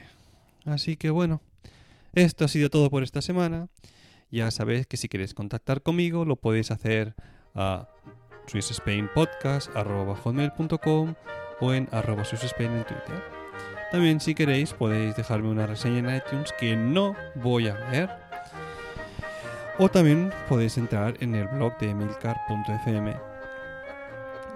Así 0.66 0.96
que 0.96 1.08
bueno, 1.10 1.40
esto 2.14 2.44
ha 2.44 2.48
sido 2.48 2.70
todo 2.70 2.90
por 2.90 3.02
esta 3.02 3.20
semana. 3.22 3.68
Ya 4.30 4.50
sabéis 4.50 4.86
que 4.86 4.96
si 4.96 5.08
queréis 5.08 5.34
contactar 5.34 5.82
conmigo 5.82 6.24
lo 6.24 6.36
podéis 6.36 6.70
hacer 6.70 7.14
a 7.54 7.88
swissspainpodcast.com 8.46 11.14
o 11.60 11.74
en 11.74 11.88
arroba 11.90 12.22
en 12.22 12.84
Twitter. 12.84 13.22
También 13.90 14.20
si 14.20 14.34
queréis 14.34 14.72
podéis 14.72 15.16
dejarme 15.16 15.50
una 15.50 15.66
reseña 15.66 15.98
en 15.98 16.16
iTunes 16.16 16.54
que 16.58 16.74
no 16.76 17.14
voy 17.34 17.68
a 17.68 17.74
leer. 17.90 18.08
O 19.78 19.88
también 19.88 20.32
podéis 20.48 20.78
entrar 20.78 21.14
en 21.20 21.34
el 21.34 21.48
blog 21.48 21.76
de 21.78 21.90
emilcar.fm. 21.90 23.16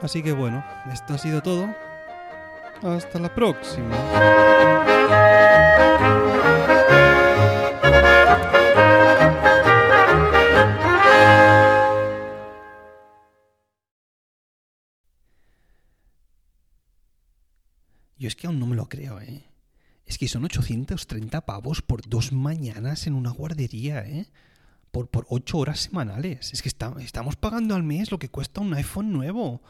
Así 0.03 0.23
que 0.23 0.33
bueno, 0.33 0.65
esto 0.93 1.15
ha 1.15 1.19
sido 1.19 1.43
todo. 1.43 1.69
Hasta 2.83 3.19
la 3.19 3.35
próxima. 3.35 3.97
Yo 18.25 18.29
es 18.29 18.37
que 18.37 18.47
aún 18.47 18.59
no 18.59 18.67
me 18.67 18.75
lo 18.75 18.89
creo, 18.89 19.21
¿eh? 19.21 19.45
Es 20.07 20.17
que 20.17 20.29
son 20.29 20.47
830 20.47 21.45
pavos 21.45 21.83
por 21.83 22.09
dos 22.09 22.33
mañanas 22.33 23.07
en 23.07 23.13
una 23.13 23.29
guardería, 23.29 24.01
¿eh? 24.01 24.31
Por, 24.91 25.11
por 25.11 25.27
ocho 25.29 25.59
horas 25.59 25.81
semanales. 25.81 26.51
Es 26.55 26.63
que 26.63 26.71
estamos 26.71 27.37
pagando 27.37 27.75
al 27.75 27.83
mes 27.83 28.11
lo 28.11 28.19
que 28.19 28.31
cuesta 28.31 28.63
un 28.63 28.73
iPhone 28.73 29.13
nuevo. 29.13 29.61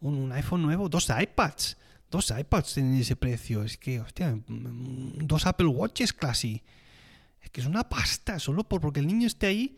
Un, 0.00 0.32
iPhone 0.32 0.62
nuevo, 0.62 0.88
dos 0.88 1.10
iPads. 1.10 1.76
Dos 2.10 2.32
iPads 2.34 2.72
tienen 2.72 2.94
ese 2.94 3.16
precio. 3.16 3.62
Es 3.62 3.76
que, 3.76 4.00
hostia, 4.00 4.34
mm, 4.34 5.18
dos 5.26 5.44
Apple 5.44 5.66
Watches 5.66 6.14
casi. 6.14 6.62
Es 7.42 7.50
que 7.50 7.60
es 7.60 7.66
una 7.66 7.86
pasta, 7.86 8.38
solo 8.38 8.64
por, 8.64 8.80
porque 8.80 9.00
el 9.00 9.06
niño 9.06 9.26
esté 9.26 9.48
ahí 9.48 9.76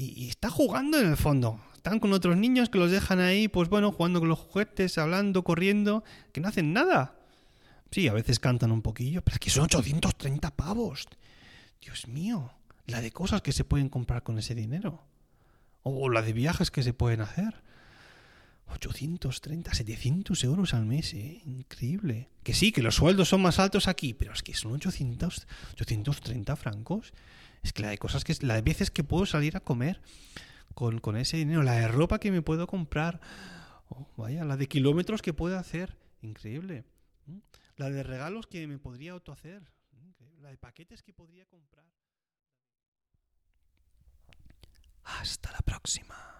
y, 0.00 0.28
está 0.28 0.50
jugando 0.50 0.98
en 0.98 1.08
el 1.08 1.16
fondo 1.16 1.60
están 1.74 1.98
con 1.98 2.12
otros 2.12 2.36
niños 2.36 2.68
que 2.68 2.76
los 2.76 2.90
dejan 2.90 3.20
ahí, 3.20 3.48
pues 3.48 3.70
bueno, 3.70 3.90
jugando 3.90 4.20
con 4.20 4.28
los 4.28 4.38
juguetes, 4.38 4.98
hablando, 4.98 5.42
corriendo, 5.44 6.04
que 6.30 6.42
no 6.42 6.48
hacen 6.48 6.74
nada. 6.74 7.14
Sí, 7.90 8.06
a 8.06 8.12
veces 8.12 8.38
cantan 8.38 8.70
un 8.70 8.82
poquillo, 8.82 9.22
pero 9.22 9.38
que 9.38 9.48
son 9.48 9.64
830 9.64 10.50
pavos. 10.50 11.08
Dios 11.80 12.06
mío, 12.06 12.52
la 12.84 13.00
de 13.00 13.10
cosas 13.10 13.40
que 13.40 13.52
se 13.52 13.64
pueden 13.64 13.88
comprar 13.88 14.22
con 14.22 14.38
ese 14.38 14.54
dinero. 14.54 15.02
O 15.82 16.10
la 16.10 16.20
de 16.20 16.34
viajes 16.34 16.70
que 16.70 16.82
se 16.82 16.92
pueden 16.92 17.22
hacer. 17.22 17.62
830, 18.74 19.72
700 19.72 20.44
euros 20.44 20.74
al 20.74 20.84
mes, 20.84 21.14
¿eh? 21.14 21.40
Increíble. 21.46 22.28
Que 22.42 22.52
sí, 22.52 22.72
que 22.72 22.82
los 22.82 22.96
sueldos 22.96 23.30
son 23.30 23.40
más 23.40 23.58
altos 23.58 23.88
aquí, 23.88 24.12
pero 24.12 24.34
es 24.34 24.42
que 24.42 24.52
son 24.52 24.72
800, 24.72 25.46
830 25.72 26.56
francos. 26.56 27.14
Es 27.62 27.72
que 27.72 27.82
la 27.82 27.90
de 27.90 27.98
cosas 27.98 28.24
que... 28.24 28.34
La 28.40 28.54
de 28.54 28.62
veces 28.62 28.90
que 28.90 29.04
puedo 29.04 29.26
salir 29.26 29.56
a 29.56 29.60
comer 29.60 30.00
con, 30.74 31.16
ese 31.16 31.36
dinero, 31.36 31.62
la 31.62 31.74
de 31.74 31.88
ropa 31.88 32.18
que 32.18 32.30
me 32.30 32.42
puedo 32.42 32.66
comprar, 32.66 33.20
oh, 33.88 34.08
vaya, 34.16 34.44
la 34.44 34.56
de 34.56 34.68
kilómetros 34.68 35.20
que 35.20 35.32
puedo 35.32 35.58
hacer, 35.58 35.96
increíble. 36.22 36.84
La 37.76 37.90
de 37.90 38.02
regalos 38.02 38.46
que 38.46 38.66
me 38.66 38.78
podría 38.78 39.12
autohacer, 39.12 39.70
la 40.40 40.50
de 40.50 40.56
paquetes 40.56 41.02
que 41.02 41.12
podría 41.12 41.44
comprar. 41.46 41.84
Hasta 45.04 45.52
la 45.52 45.58
próxima. 45.58 46.39